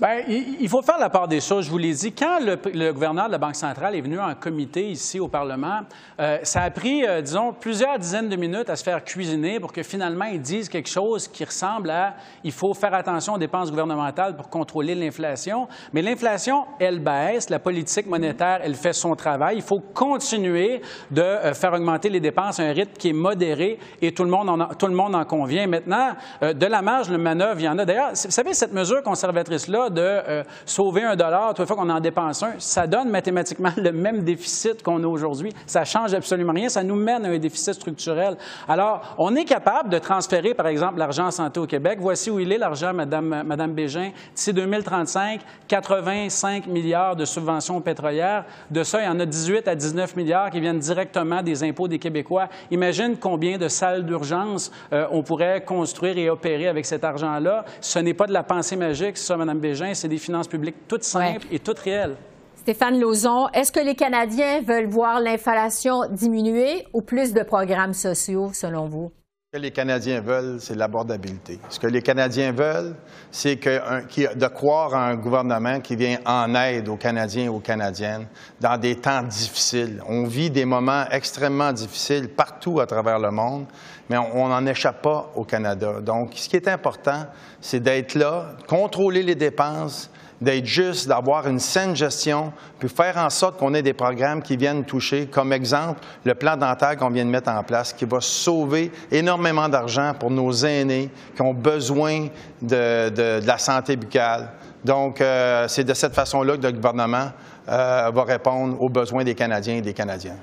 Bien, 0.00 0.20
il 0.28 0.68
faut 0.68 0.80
faire 0.80 0.98
la 0.98 1.10
part 1.10 1.26
des 1.26 1.40
choses. 1.40 1.64
Je 1.64 1.70
vous 1.70 1.78
l'ai 1.78 1.92
dit, 1.92 2.12
quand 2.12 2.38
le, 2.38 2.92
gouverneur 2.92 3.26
de 3.26 3.32
la 3.32 3.38
Banque 3.38 3.56
centrale 3.56 3.96
est 3.96 4.00
venu 4.00 4.20
en 4.20 4.32
comité 4.36 4.88
ici 4.88 5.18
au 5.18 5.26
Parlement, 5.26 5.80
euh, 6.20 6.38
ça 6.44 6.62
a 6.62 6.70
pris, 6.70 7.04
euh, 7.04 7.20
disons, 7.20 7.52
plusieurs 7.52 7.98
dizaines 7.98 8.28
de 8.28 8.36
minutes 8.36 8.70
à 8.70 8.76
se 8.76 8.84
faire 8.84 9.02
cuisiner 9.02 9.58
pour 9.58 9.72
que 9.72 9.82
finalement 9.82 10.26
ils 10.26 10.40
disent 10.40 10.68
quelque 10.68 10.88
chose 10.88 11.26
qui 11.26 11.44
ressemble 11.44 11.90
à 11.90 12.14
il 12.44 12.52
faut 12.52 12.74
faire 12.74 12.94
attention 12.94 13.34
aux 13.34 13.38
dépenses 13.38 13.70
gouvernementales 13.70 14.36
pour 14.36 14.48
contrôler 14.48 14.94
l'inflation. 14.94 15.66
Mais 15.92 16.00
l'inflation, 16.00 16.66
elle 16.78 17.00
baisse, 17.00 17.50
la 17.50 17.58
politique 17.58 18.06
monétaire, 18.06 18.60
elle 18.62 18.76
fait 18.76 18.92
son 18.92 19.16
travail. 19.16 19.56
Il 19.56 19.62
faut 19.62 19.80
continuer 19.80 20.80
de 21.10 21.22
euh, 21.22 21.54
faire 21.54 21.72
augmenter 21.72 22.08
les 22.08 22.20
dépenses 22.20 22.60
à 22.60 22.62
un 22.62 22.72
rythme 22.72 22.96
qui 22.96 23.08
est 23.08 23.12
modéré 23.12 23.80
et 24.00 24.14
tout 24.14 24.22
le 24.22 24.30
monde 24.30 24.48
en, 24.48 24.66
tout 24.76 24.86
le 24.86 24.94
monde 24.94 25.16
en 25.16 25.24
convient. 25.24 25.66
Maintenant, 25.66 26.12
de 26.40 26.66
la 26.66 26.82
marge 26.82 27.08
de 27.08 27.16
manœuvre, 27.16 27.58
il 27.58 27.64
y 27.64 27.68
en 27.68 27.78
a. 27.78 27.84
D'ailleurs, 27.84 28.10
vous 28.10 28.30
savez, 28.30 28.54
cette 28.54 28.72
mesure 28.72 29.02
conservatrice-là, 29.02 29.87
de 29.90 30.00
euh, 30.02 30.42
sauver 30.64 31.02
un 31.02 31.16
dollar 31.16 31.54
toute 31.54 31.66
fois 31.66 31.76
qu'on 31.76 31.90
en 31.90 32.00
dépense 32.00 32.42
un, 32.42 32.54
ça 32.58 32.86
donne 32.86 33.08
mathématiquement 33.08 33.70
le 33.76 33.92
même 33.92 34.22
déficit 34.22 34.82
qu'on 34.82 35.02
a 35.02 35.06
aujourd'hui. 35.06 35.52
Ça 35.66 35.84
change 35.84 36.14
absolument 36.14 36.52
rien. 36.52 36.68
Ça 36.68 36.82
nous 36.82 36.96
mène 36.96 37.24
à 37.24 37.28
un 37.28 37.38
déficit 37.38 37.74
structurel. 37.74 38.36
Alors, 38.68 39.14
on 39.18 39.34
est 39.36 39.44
capable 39.44 39.88
de 39.88 39.98
transférer, 39.98 40.54
par 40.54 40.66
exemple, 40.66 40.98
l'argent 40.98 41.26
en 41.26 41.30
santé 41.30 41.60
au 41.60 41.66
Québec. 41.66 41.98
Voici 42.00 42.30
où 42.30 42.38
il 42.38 42.52
est, 42.52 42.58
l'argent, 42.58 42.92
Madame, 42.92 43.42
Madame 43.44 43.72
Bégin. 43.72 44.10
D'ici 44.34 44.52
2035, 44.52 45.40
85 45.66 46.66
milliards 46.66 47.16
de 47.16 47.24
subventions 47.24 47.80
pétrolières. 47.80 48.44
De 48.70 48.82
ça, 48.82 49.00
il 49.00 49.04
y 49.04 49.08
en 49.08 49.20
a 49.20 49.26
18 49.26 49.68
à 49.68 49.74
19 49.74 50.16
milliards 50.16 50.50
qui 50.50 50.60
viennent 50.60 50.78
directement 50.78 51.42
des 51.42 51.62
impôts 51.62 51.88
des 51.88 51.98
Québécois. 51.98 52.48
Imagine 52.70 53.16
combien 53.16 53.58
de 53.58 53.68
salles 53.68 54.04
d'urgence 54.04 54.70
euh, 54.92 55.06
on 55.10 55.22
pourrait 55.22 55.62
construire 55.64 56.18
et 56.18 56.30
opérer 56.30 56.68
avec 56.68 56.86
cet 56.86 57.04
argent-là. 57.04 57.64
Ce 57.80 57.98
n'est 57.98 58.14
pas 58.14 58.26
de 58.26 58.32
la 58.32 58.42
pensée 58.42 58.76
magique, 58.76 59.16
ça, 59.16 59.36
Madame 59.36 59.58
Bégin 59.58 59.77
c'est 59.94 60.08
des 60.08 60.18
finances 60.18 60.48
publiques 60.48 60.88
toutes 60.88 61.04
simples 61.04 61.46
et 61.50 61.58
toutes 61.58 61.78
réelles. 61.78 62.16
Stéphane 62.56 63.00
Lauzon, 63.00 63.48
est-ce 63.54 63.72
que 63.72 63.80
les 63.80 63.94
Canadiens 63.94 64.60
veulent 64.60 64.88
voir 64.88 65.20
l'inflation 65.20 66.02
diminuer 66.10 66.84
ou 66.92 67.00
plus 67.00 67.32
de 67.32 67.42
programmes 67.42 67.94
sociaux, 67.94 68.50
selon 68.52 68.86
vous? 68.86 69.10
Ce 69.50 69.56
que 69.56 69.62
les 69.62 69.70
Canadiens 69.70 70.20
veulent, 70.20 70.60
c'est 70.60 70.74
l'abordabilité. 70.74 71.58
Ce 71.70 71.80
que 71.80 71.86
les 71.86 72.02
Canadiens 72.02 72.52
veulent, 72.52 72.94
c'est 73.30 73.56
de 73.56 74.46
croire 74.48 74.94
à 74.94 75.06
un 75.06 75.14
gouvernement 75.14 75.80
qui 75.80 75.96
vient 75.96 76.18
en 76.26 76.54
aide 76.54 76.86
aux 76.90 76.98
Canadiens 76.98 77.44
et 77.44 77.48
aux 77.48 77.58
Canadiennes 77.58 78.26
dans 78.60 78.76
des 78.76 78.96
temps 78.96 79.22
difficiles. 79.22 80.02
On 80.06 80.24
vit 80.24 80.50
des 80.50 80.66
moments 80.66 81.06
extrêmement 81.10 81.72
difficiles 81.72 82.28
partout 82.28 82.78
à 82.80 82.86
travers 82.86 83.18
le 83.18 83.30
monde, 83.30 83.64
mais 84.10 84.18
on 84.18 84.48
n'en 84.48 84.66
échappe 84.66 85.00
pas 85.00 85.32
au 85.34 85.44
Canada. 85.44 86.02
Donc, 86.02 86.32
ce 86.34 86.46
qui 86.46 86.56
est 86.56 86.68
important, 86.68 87.24
c'est 87.62 87.80
d'être 87.80 88.16
là, 88.16 88.50
contrôler 88.66 89.22
les 89.22 89.34
dépenses, 89.34 90.10
d'être 90.40 90.66
juste, 90.66 91.08
d'avoir 91.08 91.48
une 91.48 91.58
saine 91.58 91.96
gestion, 91.96 92.52
puis 92.78 92.88
faire 92.88 93.16
en 93.16 93.30
sorte 93.30 93.58
qu'on 93.58 93.74
ait 93.74 93.82
des 93.82 93.92
programmes 93.92 94.42
qui 94.42 94.56
viennent 94.56 94.84
toucher, 94.84 95.26
comme 95.26 95.52
exemple, 95.52 96.00
le 96.24 96.34
plan 96.34 96.56
dentaire 96.56 96.96
qu'on 96.96 97.10
vient 97.10 97.24
de 97.24 97.30
mettre 97.30 97.50
en 97.50 97.62
place, 97.62 97.92
qui 97.92 98.04
va 98.04 98.20
sauver 98.20 98.92
énormément 99.10 99.68
d'argent 99.68 100.12
pour 100.18 100.30
nos 100.30 100.52
aînés 100.52 101.10
qui 101.34 101.42
ont 101.42 101.54
besoin 101.54 102.28
de, 102.62 103.44
la 103.44 103.58
santé 103.58 103.96
buccale. 103.96 104.50
Donc, 104.84 105.20
euh, 105.20 105.66
c'est 105.68 105.84
de 105.84 105.94
cette 105.94 106.14
façon-là 106.14 106.56
que 106.56 106.62
le 106.62 106.72
gouvernement 106.72 107.30
euh, 107.68 108.10
va 108.14 108.24
répondre 108.24 108.80
aux 108.80 108.88
besoins 108.88 109.24
des 109.24 109.34
Canadiens 109.34 109.76
et 109.76 109.82
des 109.82 109.92
Canadiennes. 109.92 110.38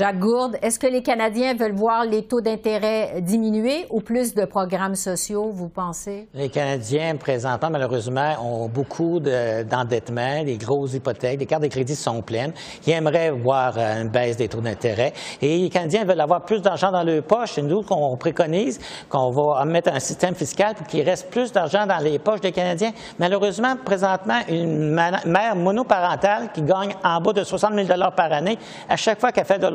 Jacques 0.00 0.18
Gourde, 0.18 0.56
est-ce 0.62 0.78
que 0.78 0.86
les 0.86 1.02
Canadiens 1.02 1.52
veulent 1.52 1.74
voir 1.74 2.06
les 2.06 2.22
taux 2.22 2.40
d'intérêt 2.40 3.20
diminuer 3.20 3.84
ou 3.90 4.00
plus 4.00 4.34
de 4.34 4.46
programmes 4.46 4.94
sociaux, 4.94 5.50
vous 5.52 5.68
pensez? 5.68 6.26
Les 6.32 6.48
Canadiens, 6.48 7.16
présentement, 7.16 7.68
malheureusement, 7.68 8.32
ont 8.42 8.66
beaucoup 8.66 9.20
d'endettement, 9.20 10.42
des 10.42 10.56
grosses 10.56 10.94
hypothèques, 10.94 11.40
les 11.40 11.44
cartes 11.44 11.64
de 11.64 11.68
crédit 11.68 11.94
sont 11.94 12.22
pleines. 12.22 12.54
Ils 12.86 12.94
aimeraient 12.94 13.30
voir 13.30 13.76
une 13.76 14.08
baisse 14.08 14.38
des 14.38 14.48
taux 14.48 14.62
d'intérêt. 14.62 15.12
Et 15.42 15.58
les 15.58 15.68
Canadiens 15.68 16.06
veulent 16.06 16.22
avoir 16.22 16.46
plus 16.46 16.62
d'argent 16.62 16.90
dans 16.90 17.02
leur 17.02 17.22
poche. 17.22 17.52
C'est 17.56 17.60
nous 17.60 17.82
qu'on 17.82 18.16
préconise 18.16 18.80
qu'on 19.10 19.30
va 19.30 19.62
mettre 19.66 19.92
un 19.92 20.00
système 20.00 20.34
fiscal 20.34 20.76
pour 20.76 20.86
qu'il 20.86 21.02
reste 21.02 21.28
plus 21.30 21.52
d'argent 21.52 21.84
dans 21.86 21.98
les 21.98 22.18
poches 22.18 22.40
des 22.40 22.52
Canadiens. 22.52 22.92
Malheureusement, 23.18 23.74
présentement, 23.84 24.40
une 24.48 24.94
mère 25.26 25.56
monoparentale 25.56 26.52
qui 26.54 26.62
gagne 26.62 26.94
en 27.04 27.20
bas 27.20 27.34
de 27.34 27.44
60 27.44 27.74
000 27.74 27.86
par 28.16 28.32
année, 28.32 28.56
à 28.88 28.96
chaque 28.96 29.20
fois 29.20 29.30
qu'elle 29.30 29.44
fait 29.44 29.58
de 29.58 29.66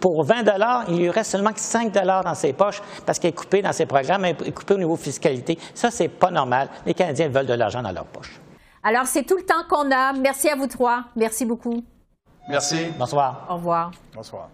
pour 0.00 0.24
20 0.24 0.44
il 0.88 0.96
lui 0.98 1.10
reste 1.10 1.32
seulement 1.32 1.50
5 1.54 1.92
dans 1.92 2.34
ses 2.34 2.52
poches 2.52 2.80
parce 3.04 3.18
qu'elle 3.18 3.30
est 3.30 3.32
coupée 3.32 3.62
dans 3.62 3.72
ses 3.72 3.86
programmes, 3.86 4.24
elle 4.24 4.36
est 4.46 4.52
coupée 4.52 4.74
au 4.74 4.78
niveau 4.78 4.96
fiscalité. 4.96 5.58
Ça, 5.74 5.90
c'est 5.90 6.08
pas 6.08 6.30
normal. 6.30 6.68
Les 6.86 6.94
Canadiens 6.94 7.28
veulent 7.28 7.46
de 7.46 7.54
l'argent 7.54 7.82
dans 7.82 7.92
leur 7.92 8.04
poche. 8.06 8.40
Alors, 8.82 9.06
c'est 9.06 9.24
tout 9.24 9.36
le 9.36 9.44
temps 9.44 9.64
qu'on 9.68 9.90
a. 9.90 10.12
Merci 10.12 10.48
à 10.48 10.56
vous 10.56 10.66
trois. 10.66 11.04
Merci 11.16 11.44
beaucoup. 11.44 11.82
Merci. 12.48 12.86
Bonsoir. 12.98 13.46
Au 13.48 13.54
revoir. 13.54 13.90
Bonsoir. 14.14 14.48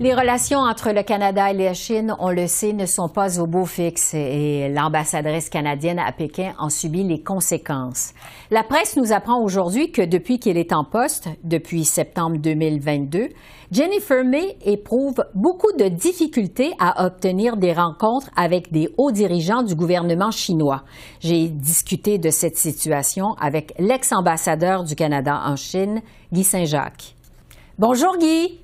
Les 0.00 0.14
relations 0.14 0.60
entre 0.60 0.92
le 0.92 1.02
Canada 1.02 1.50
et 1.50 1.54
la 1.54 1.74
Chine, 1.74 2.14
on 2.20 2.30
le 2.30 2.46
sait, 2.46 2.72
ne 2.72 2.86
sont 2.86 3.08
pas 3.08 3.40
au 3.40 3.48
beau 3.48 3.64
fixe 3.64 4.14
et 4.14 4.68
l'ambassadrice 4.68 5.50
canadienne 5.50 5.98
à 5.98 6.12
Pékin 6.12 6.54
en 6.60 6.68
subit 6.68 7.02
les 7.02 7.20
conséquences. 7.20 8.14
La 8.52 8.62
presse 8.62 8.96
nous 8.96 9.12
apprend 9.12 9.42
aujourd'hui 9.42 9.90
que 9.90 10.02
depuis 10.02 10.38
qu'elle 10.38 10.56
est 10.56 10.72
en 10.72 10.84
poste, 10.84 11.28
depuis 11.42 11.84
septembre 11.84 12.36
2022, 12.38 13.30
Jennifer 13.72 14.24
May 14.24 14.56
éprouve 14.64 15.24
beaucoup 15.34 15.72
de 15.76 15.88
difficultés 15.88 16.74
à 16.78 17.04
obtenir 17.04 17.56
des 17.56 17.72
rencontres 17.72 18.30
avec 18.36 18.70
des 18.70 18.88
hauts 18.98 19.10
dirigeants 19.10 19.64
du 19.64 19.74
gouvernement 19.74 20.30
chinois. 20.30 20.84
J'ai 21.18 21.48
discuté 21.48 22.18
de 22.18 22.30
cette 22.30 22.56
situation 22.56 23.32
avec 23.40 23.74
l'ex-ambassadeur 23.80 24.84
du 24.84 24.94
Canada 24.94 25.40
en 25.44 25.56
Chine, 25.56 26.02
Guy 26.32 26.44
Saint-Jacques. 26.44 27.16
Bonjour 27.80 28.16
Guy. 28.16 28.60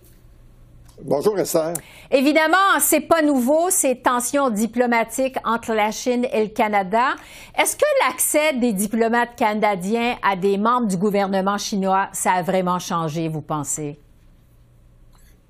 Bonjour 1.02 1.38
Esther. 1.38 1.74
Évidemment, 2.10 2.78
c'est 2.78 3.00
pas 3.00 3.20
nouveau 3.20 3.68
ces 3.70 3.96
tensions 3.96 4.50
diplomatiques 4.50 5.36
entre 5.44 5.74
la 5.74 5.90
Chine 5.90 6.26
et 6.32 6.44
le 6.44 6.50
Canada. 6.50 7.16
Est-ce 7.58 7.76
que 7.76 7.84
l'accès 8.06 8.54
des 8.58 8.72
diplomates 8.72 9.34
canadiens 9.36 10.16
à 10.22 10.36
des 10.36 10.56
membres 10.56 10.86
du 10.86 10.96
gouvernement 10.96 11.58
chinois, 11.58 12.08
ça 12.12 12.32
a 12.32 12.42
vraiment 12.42 12.78
changé, 12.78 13.28
vous 13.28 13.42
pensez? 13.42 13.98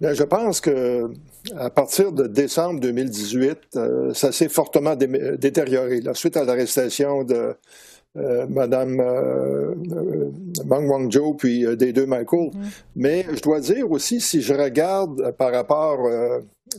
Bien, 0.01 0.15
je 0.15 0.25
pense 0.25 0.61
que 0.61 1.11
à 1.57 1.69
partir 1.69 2.13
de 2.13 2.27
décembre 2.27 2.81
2018, 2.81 3.59
euh, 3.77 4.15
ça 4.15 4.33
s'est 4.33 4.49
fortement 4.49 4.97
détérioré. 4.97 6.01
La 6.01 6.15
suite 6.15 6.39
à 6.39 6.45
l'arrestation 6.45 7.23
de 7.23 7.55
euh, 8.17 8.47
Madame 8.49 9.01
euh, 9.01 9.75
euh, 9.93 10.31
Wang 10.69 10.89
Wangzhou 10.89 11.35
puis 11.35 11.67
des 11.77 11.93
deux 11.93 12.07
Michael. 12.07 12.51
Mm-hmm. 12.51 12.83
Mais 12.95 13.27
je 13.35 13.43
dois 13.43 13.59
dire 13.59 13.91
aussi, 13.91 14.21
si 14.21 14.41
je 14.41 14.55
regarde 14.55 15.33
par 15.33 15.51
rapport 15.51 16.09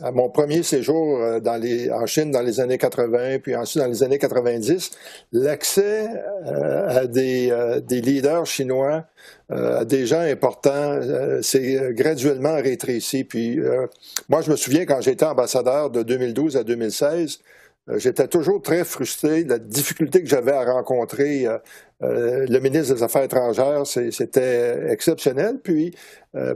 à 0.01 0.11
mon 0.11 0.29
premier 0.29 0.63
séjour 0.63 1.41
dans 1.41 1.61
les, 1.61 1.91
en 1.91 2.05
Chine 2.05 2.31
dans 2.31 2.41
les 2.41 2.61
années 2.61 2.77
80, 2.77 3.39
puis 3.39 3.53
ensuite 3.53 3.83
dans 3.83 3.89
les 3.89 4.01
années 4.01 4.17
90, 4.17 4.91
l'accès 5.33 6.07
à 6.45 7.05
des, 7.05 7.53
des, 7.85 8.01
leaders 8.01 8.45
chinois, 8.45 9.03
à 9.49 9.83
des 9.85 10.05
gens 10.05 10.21
importants, 10.21 10.99
c'est 11.41 11.93
graduellement 11.93 12.55
rétréci. 12.55 13.25
Puis 13.25 13.59
moi, 14.29 14.41
je 14.41 14.51
me 14.51 14.55
souviens 14.55 14.85
quand 14.85 15.01
j'étais 15.01 15.25
ambassadeur 15.25 15.89
de 15.89 16.01
2012 16.03 16.57
à 16.57 16.63
2016, 16.63 17.39
euh, 17.39 17.64
j'étais 17.97 18.27
toujours 18.27 18.61
très 18.61 18.83
frustré 18.83 19.43
de 19.43 19.49
la 19.49 19.59
difficulté 19.59 20.21
que 20.21 20.27
j'avais 20.27 20.51
à 20.51 20.63
rencontrer 20.63 21.45
euh, 21.45 21.57
euh, 22.01 22.45
le 22.49 22.59
ministre 22.59 22.95
des 22.95 23.03
Affaires 23.03 23.23
étrangères. 23.23 23.85
C'était 23.85 24.91
exceptionnel. 24.91 25.59
Puis, 25.63 25.93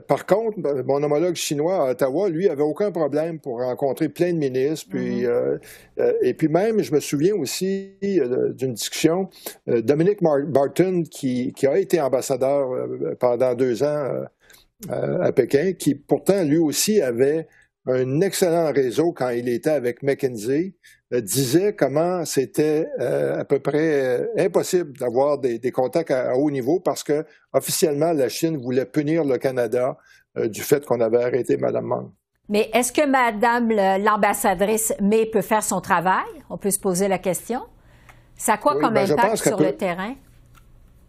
par 0.07 0.25
contre, 0.25 0.59
mon 0.85 1.01
homologue 1.01 1.35
chinois 1.35 1.87
à 1.87 1.91
Ottawa, 1.91 2.29
lui, 2.29 2.49
avait 2.49 2.63
aucun 2.63 2.91
problème 2.91 3.39
pour 3.39 3.61
rencontrer 3.61 4.09
plein 4.09 4.33
de 4.33 4.37
ministres. 4.37 4.87
Puis, 4.89 5.23
mm-hmm. 5.23 6.15
et 6.21 6.33
puis 6.33 6.49
même, 6.49 6.81
je 6.81 6.93
me 6.93 6.99
souviens 6.99 7.35
aussi 7.35 7.93
d'une 8.01 8.73
discussion, 8.73 9.29
Dominique 9.67 10.21
Barton, 10.21 11.03
qui, 11.09 11.53
qui, 11.53 11.65
a 11.65 11.77
été 11.77 12.01
ambassadeur 12.01 12.69
pendant 13.19 13.55
deux 13.55 13.83
ans 13.83 14.25
à 14.81 15.31
Pékin, 15.31 15.71
qui 15.71 15.95
pourtant, 15.95 16.43
lui 16.43 16.57
aussi, 16.57 17.01
avait 17.01 17.47
un 17.89 18.21
excellent 18.21 18.71
réseau 18.71 19.11
quand 19.11 19.29
il 19.29 19.49
était 19.49 19.69
avec 19.71 20.03
McKinsey. 20.03 20.75
Euh, 21.11 21.21
disait 21.21 21.75
comment 21.75 22.23
c'était 22.23 22.87
euh, 22.99 23.39
à 23.39 23.43
peu 23.43 23.57
près 23.57 24.19
euh, 24.19 24.27
impossible 24.37 24.95
d'avoir 24.95 25.39
des, 25.39 25.59
contacts 25.71 26.11
à, 26.11 26.35
haut 26.37 26.51
niveau 26.51 26.79
parce 26.79 27.03
que 27.03 27.25
officiellement 27.51 28.13
la 28.13 28.29
Chine 28.29 28.57
voulait 28.57 28.85
punir 28.85 29.23
le 29.23 29.37
Canada 29.37 29.97
du 30.35 30.61
fait 30.61 30.85
qu'on 30.85 31.01
avait 31.01 31.23
arrêté 31.23 31.57
Mme 31.57 31.85
Mang. 31.85 32.11
Mais 32.47 32.69
est-ce 32.73 32.93
que 32.93 33.05
Mme 33.05 34.03
l'ambassadrice 34.03 34.93
May 35.01 35.25
peut 35.25 35.41
faire 35.41 35.63
son 35.63 35.81
travail? 35.81 36.27
On 36.51 36.57
peut 36.57 36.69
se 36.69 36.79
poser 36.79 37.07
la 37.07 37.17
question. 37.17 37.61
Ça 38.37 38.53
a 38.53 38.57
quoi 38.57 38.79
comme 38.79 38.93
ben, 38.93 39.11
impact 39.11 39.37
sur 39.37 39.59
le 39.59 39.75
terrain? 39.75 40.13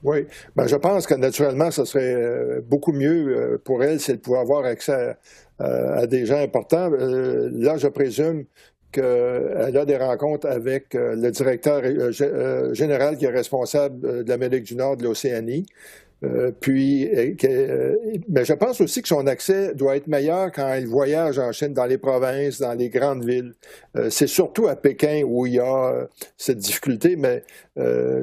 Oui, 0.02 0.26
ben, 0.56 0.66
je 0.66 0.76
pense 0.76 1.06
que 1.06 1.14
naturellement, 1.14 1.70
ce 1.70 1.84
serait 1.84 2.60
beaucoup 2.62 2.92
mieux 2.92 3.60
pour 3.64 3.84
elle 3.84 4.00
si 4.00 4.12
elle 4.12 4.18
pouvait 4.18 4.38
avoir 4.38 4.64
accès 4.64 5.16
à 5.58 6.06
des 6.06 6.24
gens 6.24 6.38
importants. 6.38 6.88
là, 6.88 7.76
je 7.76 7.86
présume 7.88 8.46
qu'elle 8.92 9.76
a 9.76 9.84
des 9.84 9.96
rencontres 9.96 10.48
avec 10.48 10.94
euh, 10.94 11.14
le 11.14 11.30
directeur 11.30 11.82
euh, 11.84 12.10
euh, 12.20 12.74
général 12.74 13.16
qui 13.16 13.24
est 13.24 13.30
responsable 13.30 14.24
de 14.24 14.28
l'Amérique 14.28 14.64
du 14.64 14.74
Nord, 14.74 14.96
de 14.96 15.04
l'Océanie. 15.04 15.66
Puis, 16.61 17.09
mais 18.28 18.44
je 18.44 18.52
pense 18.52 18.80
aussi 18.80 19.00
que 19.00 19.09
son 19.09 19.26
accès 19.26 19.74
doit 19.74 19.96
être 19.96 20.06
meilleur 20.06 20.52
quand 20.52 20.68
elle 20.68 20.87
voyage 20.87 21.38
en 21.38 21.50
Chine, 21.52 21.72
dans 21.72 21.87
les 21.87 21.98
provinces, 21.98 22.61
dans 22.61 22.74
les 22.74 22.90
grandes 22.90 23.24
villes. 23.24 23.54
c'est 24.11 24.26
surtout 24.26 24.68
à 24.68 24.76
Pékin 24.76 25.22
où 25.24 25.46
il 25.46 25.54
y 25.54 25.61
a 25.61 26.06
cette 26.37 26.59
difficulté, 26.59 27.16
mais 27.16 27.42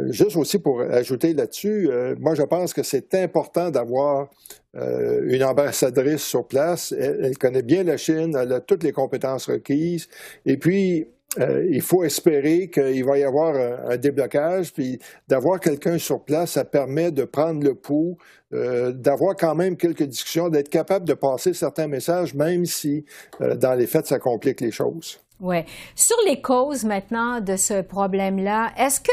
juste 0.09 0.35
aussi 0.35 0.59
pour 0.59 0.81
ajouter 0.81 1.33
là-dessus, 1.33 1.89
moi 2.19 2.35
je 2.35 2.43
pense 2.43 2.73
que 2.73 2.83
c'est 2.83 3.15
important 3.15 3.71
d'avoir 3.71 4.29
euh, 4.77 5.21
une 5.25 5.43
ambassadrice 5.43 6.23
sur 6.23 6.47
place. 6.47 6.91
Elle, 6.91 7.37
connaît 7.37 7.63
bien 7.63 7.83
la 7.83 7.97
Chine, 7.97 8.37
elle 8.39 8.53
a 8.53 8.59
toutes 8.59 8.83
les 8.83 8.91
compétences 8.91 9.47
requises. 9.47 10.07
Et 10.45 10.57
puis, 10.57 11.07
euh, 11.39 11.67
il 11.69 11.81
faut 11.81 12.03
espérer 12.03 12.69
qu'il 12.69 13.05
va 13.05 13.17
y 13.17 13.23
avoir 13.23 13.55
un, 13.55 13.97
déblocage, 13.97 14.73
puis 14.73 14.99
d'avoir 15.27 15.59
quelqu'un 15.59 15.97
sur 15.97 16.23
place, 16.23 16.51
ça 16.51 16.65
permet 16.65 17.11
de 17.11 17.25
prendre 17.25 17.63
le 17.63 17.75
pouls, 17.75 18.17
euh, 18.53 18.91
d'avoir 18.91 19.35
quand 19.35 19.53
même 19.53 19.77
quelques 19.77 20.03
discussions, 20.03 20.49
d'être 20.49 20.69
capable 20.69 21.05
de 21.05 21.13
passer 21.13 21.53
certains 21.53 21.87
messages, 21.87 22.33
même 22.33 22.65
si 22.65 23.05
dans 23.39 23.73
les 23.77 23.87
faits, 23.87 24.07
ça 24.07 24.19
complique 24.19 24.61
les 24.61 24.71
choses. 24.71 25.19
Oui. 25.39 25.57
Sur 25.95 26.17
les 26.27 26.41
causes 26.41 26.83
maintenant 26.83 27.41
de 27.41 27.55
ce 27.55 27.81
problème-là, 27.81 28.71
est-ce 28.77 29.01
que 29.01 29.11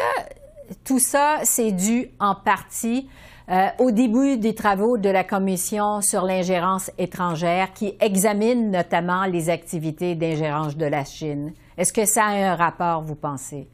tout 0.84 0.98
ça, 0.98 1.40
c'est 1.42 1.72
dû 1.72 2.10
en 2.18 2.34
partie 2.34 3.08
euh, 3.50 3.66
au 3.78 3.90
début 3.90 4.38
des 4.38 4.54
travaux 4.54 4.96
de 4.96 5.10
la 5.10 5.22
Commission 5.22 6.00
sur 6.00 6.24
l'ingérence 6.24 6.90
étrangère 6.96 7.74
qui 7.74 7.94
examine 8.00 8.70
notamment 8.70 9.26
les 9.26 9.50
activités 9.50 10.14
d'ingérence 10.14 10.76
de 10.76 10.86
la 10.86 11.04
Chine? 11.04 11.52
Est-ce 11.76 11.92
que 11.92 12.04
ça 12.04 12.24
a 12.24 12.52
un 12.52 12.54
rapport, 12.56 13.02
vous 13.02 13.14
pensez? 13.14 13.66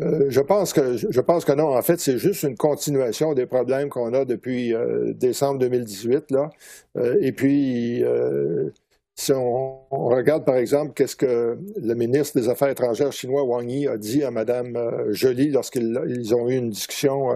Euh, 0.00 0.26
je 0.28 0.40
pense 0.40 0.72
que 0.72 0.96
je 0.96 1.20
pense 1.20 1.44
que 1.44 1.52
non. 1.52 1.76
En 1.76 1.82
fait, 1.82 1.98
c'est 1.98 2.18
juste 2.18 2.44
une 2.44 2.56
continuation 2.56 3.34
des 3.34 3.46
problèmes 3.46 3.88
qu'on 3.88 4.14
a 4.14 4.24
depuis 4.24 4.72
euh, 4.72 5.12
décembre 5.12 5.58
2018 5.58 6.30
là. 6.30 6.50
et 7.20 7.32
puis, 7.32 8.04
si 9.16 9.32
on, 9.32 9.80
regarde 9.90 10.44
par 10.44 10.56
exemple 10.56 10.92
qu'est-ce 10.94 11.16
que 11.16 11.58
le 11.76 11.94
ministre 11.94 12.38
des 12.38 12.48
Affaires 12.48 12.68
étrangères 12.68 13.12
chinois 13.12 13.42
Wang 13.42 13.68
Yi 13.68 13.88
a 13.88 13.96
dit 13.96 14.22
à 14.22 14.30
Mme 14.30 14.78
Joly 15.10 15.50
lorsqu'ils 15.50 16.34
ont 16.34 16.48
eu 16.48 16.56
une 16.56 16.70
discussion 16.70 17.30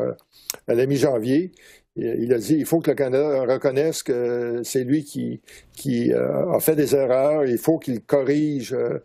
à 0.68 0.74
la 0.74 0.86
mi-janvier. 0.86 1.52
Il 1.96 2.32
a 2.32 2.38
dit 2.38 2.54
il 2.54 2.64
faut 2.64 2.80
que 2.80 2.90
le 2.90 2.96
Canada 2.96 3.42
reconnaisse 3.42 4.02
que 4.02 4.62
c'est 4.64 4.84
lui 4.84 5.04
qui, 5.04 6.12
euh, 6.12 6.52
a 6.52 6.60
fait 6.60 6.74
des 6.74 6.94
erreurs, 6.94 7.44
il 7.44 7.58
faut 7.58 7.78
qu'il 7.78 8.00
corrige 8.00 8.72
euh, 8.72 8.98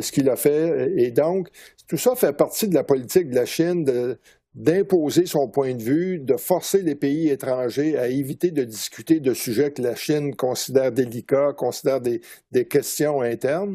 ce 0.00 0.12
qu'il 0.12 0.28
a 0.30 0.36
fait. 0.36 0.92
Et 0.96 1.10
donc, 1.10 1.48
tout 1.88 1.96
ça 1.96 2.14
fait 2.14 2.32
partie 2.32 2.68
de 2.68 2.74
la 2.74 2.84
politique 2.84 3.30
de 3.30 3.34
la 3.34 3.46
Chine 3.46 3.84
de, 3.84 4.18
d'imposer 4.54 5.26
son 5.26 5.48
point 5.48 5.74
de 5.74 5.82
vue, 5.82 6.18
de 6.18 6.36
forcer 6.36 6.82
les 6.82 6.96
pays 6.96 7.28
étrangers 7.28 7.96
à 7.96 8.08
éviter 8.08 8.50
de 8.50 8.64
discuter 8.64 9.20
de 9.20 9.32
sujets 9.32 9.70
que 9.70 9.80
la 9.80 9.94
Chine 9.94 10.34
considère 10.34 10.90
délicats, 10.90 11.52
considère 11.56 12.00
des, 12.00 12.20
questions 12.68 13.20
internes. 13.20 13.74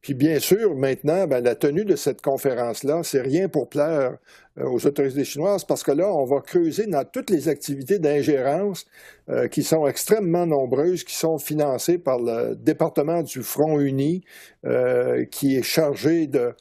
Puis 0.00 0.14
bien 0.14 0.38
sûr, 0.38 0.76
maintenant, 0.76 1.26
ben, 1.26 1.42
la 1.42 1.56
tenue 1.56 1.84
de 1.84 1.96
cette 1.96 2.22
conférence-là, 2.22 3.02
c'est 3.02 3.20
rien 3.20 3.48
pour 3.48 3.68
plaire 3.68 4.16
euh, 4.58 4.64
aux 4.64 4.86
autorités 4.86 5.24
chinoises 5.24 5.64
parce 5.64 5.82
que 5.82 5.92
là, 5.92 6.08
on 6.12 6.24
va 6.24 6.40
creuser 6.40 6.86
dans 6.86 7.04
toutes 7.04 7.30
les 7.30 7.48
activités 7.48 7.98
d'ingérence 7.98 8.86
euh, 9.28 9.48
qui 9.48 9.64
sont 9.64 9.86
extrêmement 9.88 10.46
nombreuses, 10.46 11.02
qui 11.02 11.16
sont 11.16 11.38
financées 11.38 11.98
par 11.98 12.18
le 12.20 12.54
département 12.54 13.22
du 13.22 13.42
Front 13.42 13.80
uni, 13.80 14.22
euh, 14.64 15.24
qui 15.30 15.56
est 15.56 15.62
chargé 15.62 16.28
de 16.28 16.54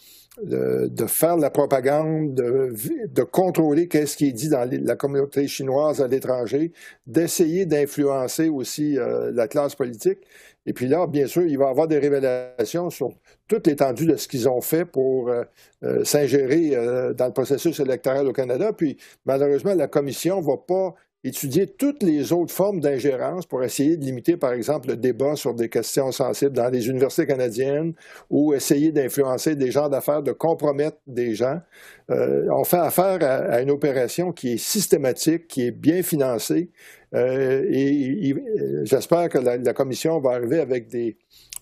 de, 0.44 1.06
faire 1.08 1.38
la 1.38 1.50
propagande, 1.50 2.34
de, 2.34 3.24
contrôler 3.24 3.88
qu'est-ce 3.88 4.18
qui 4.18 4.28
est 4.28 4.32
dit 4.32 4.50
dans 4.50 4.70
la 4.70 4.96
communauté 4.96 5.48
chinoise 5.48 6.02
à 6.02 6.08
l'étranger, 6.08 6.72
d'essayer 7.08 7.66
d'influencer 7.66 8.50
aussi 8.50 8.98
euh, 8.98 9.32
la 9.34 9.48
classe 9.48 9.76
politique. 9.76 10.20
Et 10.66 10.74
puis 10.74 10.88
là, 10.88 11.08
bien 11.08 11.28
sûr, 11.28 11.44
il 11.44 11.58
va 11.58 11.66
y 11.66 11.70
avoir 11.70 11.88
des 11.88 11.98
révélations 11.98 12.90
sur 12.90 13.10
toute 13.48 13.68
l'étendue 13.68 14.06
de 14.06 14.16
ce 14.16 14.28
qu'ils 14.28 14.48
ont 14.48 14.62
fait 14.62 14.86
pour 14.86 15.30
euh, 15.30 15.44
euh, 15.84 16.04
s'ingérer 16.04 16.72
dans 17.16 17.26
le 17.26 17.34
processus 17.34 17.80
électoral 17.80 18.28
au 18.28 18.34
Canada. 18.34 18.72
Puis 18.74 18.98
malheureusement, 19.26 19.74
la 19.74 19.88
commission 19.88 20.42
ne 20.42 20.46
va 20.46 20.58
pas 20.58 20.94
étudier 21.24 21.68
toutes 21.68 22.02
les 22.02 22.34
autres 22.34 22.54
formes 22.54 22.80
d'ingérence 22.80 23.46
pour 23.46 23.64
essayer 23.64 23.96
de 23.96 24.04
limiter, 24.04 24.38
par 24.38 24.54
exemple, 24.54 24.90
le 24.90 24.98
débat 24.98 25.36
sur 25.36 25.54
des 25.54 25.70
questions 25.70 26.12
sensibles 26.12 26.54
dans 26.54 26.70
les 26.70 26.90
universités 26.90 27.28
canadiennes 27.28 27.94
ou 28.30 28.54
essayer 28.54 28.92
d'influencer 28.92 29.56
des 29.56 29.70
gens 29.70 29.88
d'affaires, 29.88 30.24
de 30.24 30.32
compromettre 30.32 30.98
des 31.06 31.36
gens. 31.36 31.60
Euh, 32.10 32.48
on 32.52 32.64
fait 32.64 32.78
affaire 32.78 33.20
à, 33.22 33.62
une 33.62 33.70
opération 33.70 34.32
qui 34.32 34.54
est 34.54 34.58
systématique, 34.58 35.48
qui 35.48 35.68
est 35.68 35.72
bien 35.72 36.02
financée, 36.02 36.72
euh, 37.14 37.66
et, 37.70 38.34
j'espère 38.84 39.30
que 39.30 39.38
la, 39.38 39.58
la, 39.58 39.74
Commission 39.74 40.20
va 40.22 40.32
arriver 40.32 40.60
avec 40.60 40.88
des, 40.88 41.18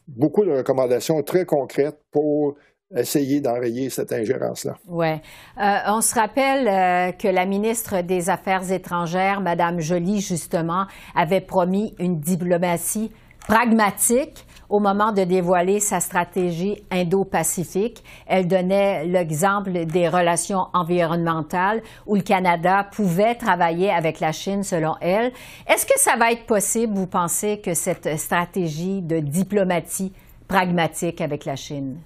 beaucoup 0.08 0.46
de 0.46 0.52
recommandations 0.52 1.22
très 1.24 1.46
concrètes 1.46 1.98
pour 2.12 2.56
essayer 2.96 3.40
d'enrayer 3.40 3.90
cette 3.90 4.12
ingérence-là. 4.12 4.76
Oui. 4.88 5.12
Euh, 5.60 5.78
on 5.88 6.02
se 6.02 6.16
rappelle 6.16 6.68
euh, 6.68 7.12
que 7.12 7.28
la 7.28 7.46
ministre 7.46 8.02
des 8.02 8.30
Affaires 8.30 8.72
étrangères, 8.72 9.42
Mme 9.42 9.80
Joly, 9.80 10.22
justement, 10.22 10.86
avait 11.16 11.42
promis 11.42 11.94
une 12.00 12.20
diplomatie 12.20 13.12
pragmatique 13.48 14.46
au 14.70 14.80
moment 14.80 15.12
de 15.12 15.24
dévoiler 15.24 15.80
sa 15.80 16.00
stratégie 16.00 16.84
indo-pacifique. 16.92 18.04
Elle 18.28 18.48
donnait 18.48 19.06
l'exemple 19.06 19.86
des 19.86 20.08
relations 20.08 20.68
environnementales 20.74 21.82
où 22.06 22.16
le 22.16 22.22
Canada 22.22 22.88
pouvait 22.92 23.36
travailler 23.36 23.90
avec 23.92 24.20
la 24.20 24.32
Chine, 24.32 24.64
selon 24.64 24.96
elle. 25.02 25.32
Est-ce 25.68 25.86
que 25.86 25.98
ça 26.00 26.16
va 26.18 26.32
être 26.32 26.46
possible, 26.46 26.94
vous 26.94 27.08
pensez, 27.08 27.60
que 27.60 27.74
cette 27.74 28.20
stratégie 28.20 29.02
de 29.02 29.20
diplomatie 29.20 30.14
pragmatique 30.48 31.22
avec 31.22 31.46
la 31.46 31.56
Chine? 31.56 31.98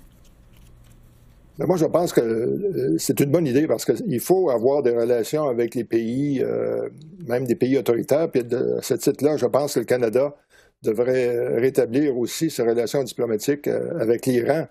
Moi, 1.59 1.77
je 1.77 1.85
pense 1.85 2.13
que 2.13 2.21
euh, 2.21 2.95
c'est 2.97 3.19
une 3.19 3.29
bonne 3.29 3.45
idée 3.45 3.67
parce 3.67 3.85
qu'il 3.85 4.19
faut 4.19 4.49
avoir 4.49 4.81
des 4.81 4.91
relations 4.91 5.47
avec 5.47 5.75
les 5.75 5.83
pays, 5.83 6.41
euh, 6.41 6.89
même 7.27 7.45
des 7.45 7.55
pays 7.55 7.77
autoritaires. 7.77 8.29
Puis 8.31 8.43
de 8.43 8.77
ce 8.81 8.95
titre-là, 8.95 9.37
je 9.37 9.45
pense 9.45 9.75
que 9.75 9.79
le 9.79 9.85
Canada 9.85 10.35
devrait 10.81 11.59
rétablir 11.59 12.17
aussi 12.17 12.49
ses 12.49 12.63
relations 12.63 13.03
diplomatiques 13.03 13.67
euh, 13.67 13.99
avec 13.99 14.25
l'Iran, 14.25 14.65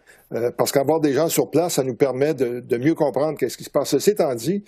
parce 0.56 0.72
qu'avoir 0.72 1.00
des 1.00 1.12
gens 1.12 1.28
sur 1.28 1.50
place, 1.50 1.74
ça 1.74 1.84
nous 1.84 1.94
permet 1.94 2.34
de, 2.34 2.76
mieux 2.78 2.94
comprendre 2.94 3.38
qu'est-ce 3.38 3.56
qui 3.56 3.64
se 3.64 3.70
passe. 3.70 3.90
Ceci 3.90 4.10
étant 4.10 4.34
dit, 4.34 4.64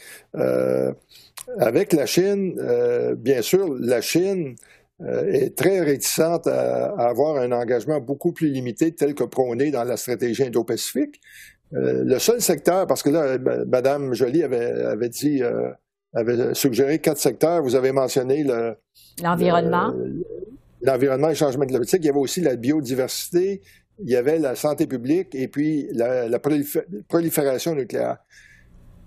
avec 1.58 1.92
la 1.92 2.06
Chine, 2.06 2.54
bien 3.16 3.42
sûr, 3.42 3.74
la 3.80 4.02
Chine 4.02 4.56
est 5.00 5.56
très 5.56 5.80
réticente 5.80 6.46
à, 6.46 6.94
avoir 6.96 7.36
un 7.36 7.50
engagement 7.52 7.98
beaucoup 7.98 8.32
plus 8.32 8.48
limité 8.48 8.92
tel 8.92 9.14
que 9.14 9.24
prôné 9.24 9.70
dans 9.70 9.84
la 9.84 9.96
stratégie 9.96 10.44
Indo-Pacifique. 10.44 11.20
Euh, 11.72 12.04
le 12.04 12.18
seul 12.18 12.40
secteur, 12.40 12.86
parce 12.86 13.02
que 13.02 13.10
là, 13.10 13.38
Mme 13.38 14.14
Joly 14.14 14.42
avait, 14.42 15.08
dit, 15.08 15.42
euh, 15.42 15.70
avait 16.14 16.54
suggéré 16.54 16.98
quatre 16.98 17.18
secteurs. 17.18 17.62
Vous 17.62 17.74
avez 17.74 17.92
mentionné 17.92 18.44
le, 18.44 18.76
l'environnement. 19.22 19.92
l'environnement 20.82 21.28
et 21.28 21.32
le 21.32 21.36
changement 21.36 21.66
climatique. 21.66 22.00
Il 22.02 22.06
y 22.06 22.10
avait 22.10 22.18
aussi 22.18 22.40
la 22.40 22.56
biodiversité, 22.56 23.62
il 24.02 24.10
y 24.10 24.16
avait 24.16 24.38
la 24.38 24.54
santé 24.54 24.86
publique 24.86 25.34
et 25.34 25.48
puis 25.48 25.88
la, 25.92 26.38
prolifération 27.08 27.74
nucléaire. 27.74 28.18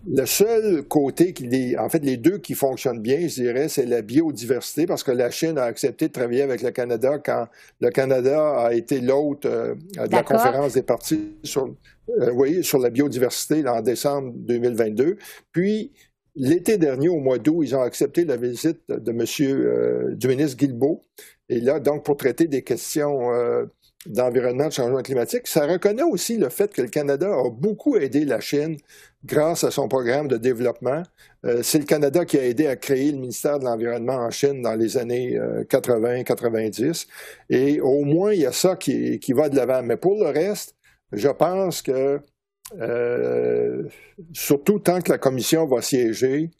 Le 0.05 0.25
seul 0.25 0.83
côté, 0.83 1.33
qui, 1.33 1.75
en 1.77 1.89
fait, 1.89 1.99
les 1.99 2.17
deux 2.17 2.37
qui 2.37 2.53
fonctionnent 2.53 3.01
bien, 3.01 3.27
je 3.27 3.41
dirais, 3.41 3.67
c'est 3.67 3.85
la 3.85 4.01
biodiversité, 4.01 4.85
parce 4.85 5.03
que 5.03 5.11
la 5.11 5.31
Chine 5.31 5.57
a 5.57 5.63
accepté 5.63 6.07
de 6.07 6.13
travailler 6.13 6.43
avec 6.43 6.61
le 6.61 6.71
Canada 6.71 7.19
quand 7.23 7.47
le 7.81 7.89
Canada 7.89 8.57
a 8.57 8.73
été 8.73 9.01
l'hôte 9.01 9.45
euh, 9.45 9.75
de 9.75 10.11
la 10.11 10.23
conférence 10.23 10.73
des 10.73 10.83
partis 10.83 11.33
sur, 11.43 11.75
euh, 12.09 12.61
sur 12.61 12.79
la 12.79 12.89
biodiversité 12.89 13.67
en 13.67 13.81
décembre 13.81 14.33
2022. 14.35 15.17
Puis, 15.51 15.91
l'été 16.35 16.77
dernier, 16.77 17.09
au 17.09 17.19
mois 17.19 17.39
d'août, 17.39 17.63
ils 17.63 17.75
ont 17.75 17.81
accepté 17.81 18.23
la 18.23 18.37
visite 18.37 18.81
de 18.87 19.11
monsieur, 19.11 19.55
euh, 19.55 20.15
du 20.15 20.27
ministre 20.27 20.57
Guilbeault. 20.57 21.01
Et 21.49 21.59
là, 21.59 21.79
donc, 21.79 22.05
pour 22.05 22.17
traiter 22.17 22.47
des 22.47 22.61
questions 22.61 23.31
d'environnement, 24.05 24.67
de 24.67 24.73
changement 24.73 25.01
climatique, 25.01 25.47
ça 25.47 25.65
reconnaît 25.65 26.03
aussi 26.03 26.37
le 26.37 26.49
fait 26.49 26.71
que 26.73 26.81
le 26.81 26.87
Canada 26.87 27.27
a 27.27 27.49
beaucoup 27.49 27.97
aidé 27.97 28.25
la 28.25 28.39
Chine 28.39 28.77
grâce 29.25 29.63
à 29.63 29.71
son 29.71 29.87
programme 29.87 30.27
de 30.27 30.37
développement. 30.37 31.03
c'est 31.63 31.79
le 31.79 31.85
Canada 31.85 32.23
qui 32.23 32.37
a 32.37 32.45
aidé 32.45 32.67
à 32.67 32.75
créer 32.75 33.11
le 33.11 33.17
ministère 33.17 33.59
de 33.59 33.65
l'Environnement 33.65 34.13
en 34.13 34.29
Chine 34.29 34.61
dans 34.61 34.75
les 34.75 34.97
années 34.97 35.37
80-90. 35.69 37.07
Et 37.49 37.81
au 37.81 38.05
moins, 38.05 38.31
il 38.31 38.41
y 38.41 38.45
a 38.45 38.53
ça 38.53 38.75
qui, 38.75 39.19
qui 39.19 39.33
va 39.33 39.49
de 39.49 39.57
l'avant. 39.57 39.83
Mais 39.83 39.97
pour 39.97 40.23
le 40.23 40.29
reste, 40.29 40.77
je 41.11 41.29
pense 41.29 41.81
que, 41.81 42.19
euh, 42.79 43.83
surtout 44.33 44.79
tant 44.79 45.01
que 45.01 45.11
la 45.11 45.17
commission 45.17 45.65
va 45.65 45.81
siéger, 45.81 46.51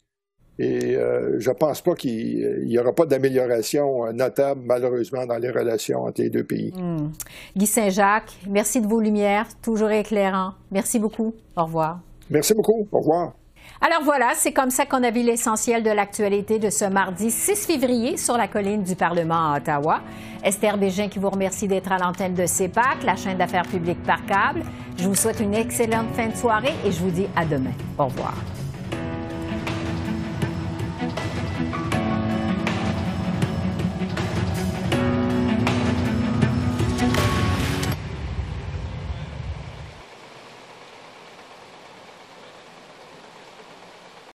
et 0.58 0.96
euh, 0.96 1.38
je 1.38 1.50
ne 1.50 1.54
pense 1.54 1.80
pas 1.80 1.94
qu'il 1.94 2.64
n'y 2.66 2.78
aura 2.78 2.92
pas 2.92 3.06
d'amélioration 3.06 4.12
notable, 4.12 4.62
malheureusement, 4.64 5.24
dans 5.24 5.38
les 5.38 5.50
relations 5.50 6.00
entre 6.00 6.20
les 6.20 6.30
deux 6.30 6.44
pays. 6.44 6.72
Hmm. 6.76 7.10
Guy 7.56 7.66
Saint-Jacques, 7.66 8.36
merci 8.48 8.80
de 8.80 8.86
vos 8.86 9.00
lumières, 9.00 9.46
toujours 9.62 9.90
éclairant. 9.90 10.52
Merci 10.72 10.98
beaucoup. 10.98 11.32
Au 11.56 11.64
revoir. 11.64 12.00
Merci 12.30 12.54
beaucoup. 12.54 12.88
Au 12.90 12.98
revoir. 12.98 13.32
Alors 13.80 14.02
voilà, 14.02 14.32
c'est 14.34 14.52
comme 14.52 14.70
ça 14.70 14.86
qu'on 14.86 15.04
a 15.04 15.10
vu 15.10 15.22
l'essentiel 15.22 15.84
de 15.84 15.90
l'actualité 15.90 16.58
de 16.58 16.68
ce 16.68 16.84
mardi 16.84 17.30
6 17.30 17.66
février 17.66 18.16
sur 18.16 18.36
la 18.36 18.48
colline 18.48 18.82
du 18.82 18.96
Parlement 18.96 19.52
à 19.52 19.58
Ottawa. 19.58 20.00
Esther 20.42 20.76
Bégin 20.78 21.08
qui 21.08 21.20
vous 21.20 21.30
remercie 21.30 21.68
d'être 21.68 21.92
à 21.92 21.98
l'antenne 21.98 22.34
de 22.34 22.46
CEPAC, 22.46 23.04
la 23.04 23.14
chaîne 23.14 23.38
d'affaires 23.38 23.66
publiques 23.66 24.02
par 24.02 24.24
câble. 24.26 24.62
Je 24.96 25.04
vous 25.04 25.14
souhaite 25.14 25.38
une 25.38 25.54
excellente 25.54 26.08
fin 26.14 26.26
de 26.28 26.34
soirée 26.34 26.74
et 26.84 26.90
je 26.90 26.98
vous 26.98 27.10
dis 27.10 27.26
à 27.36 27.44
demain. 27.44 27.70
Au 27.98 28.06
revoir. 28.06 28.34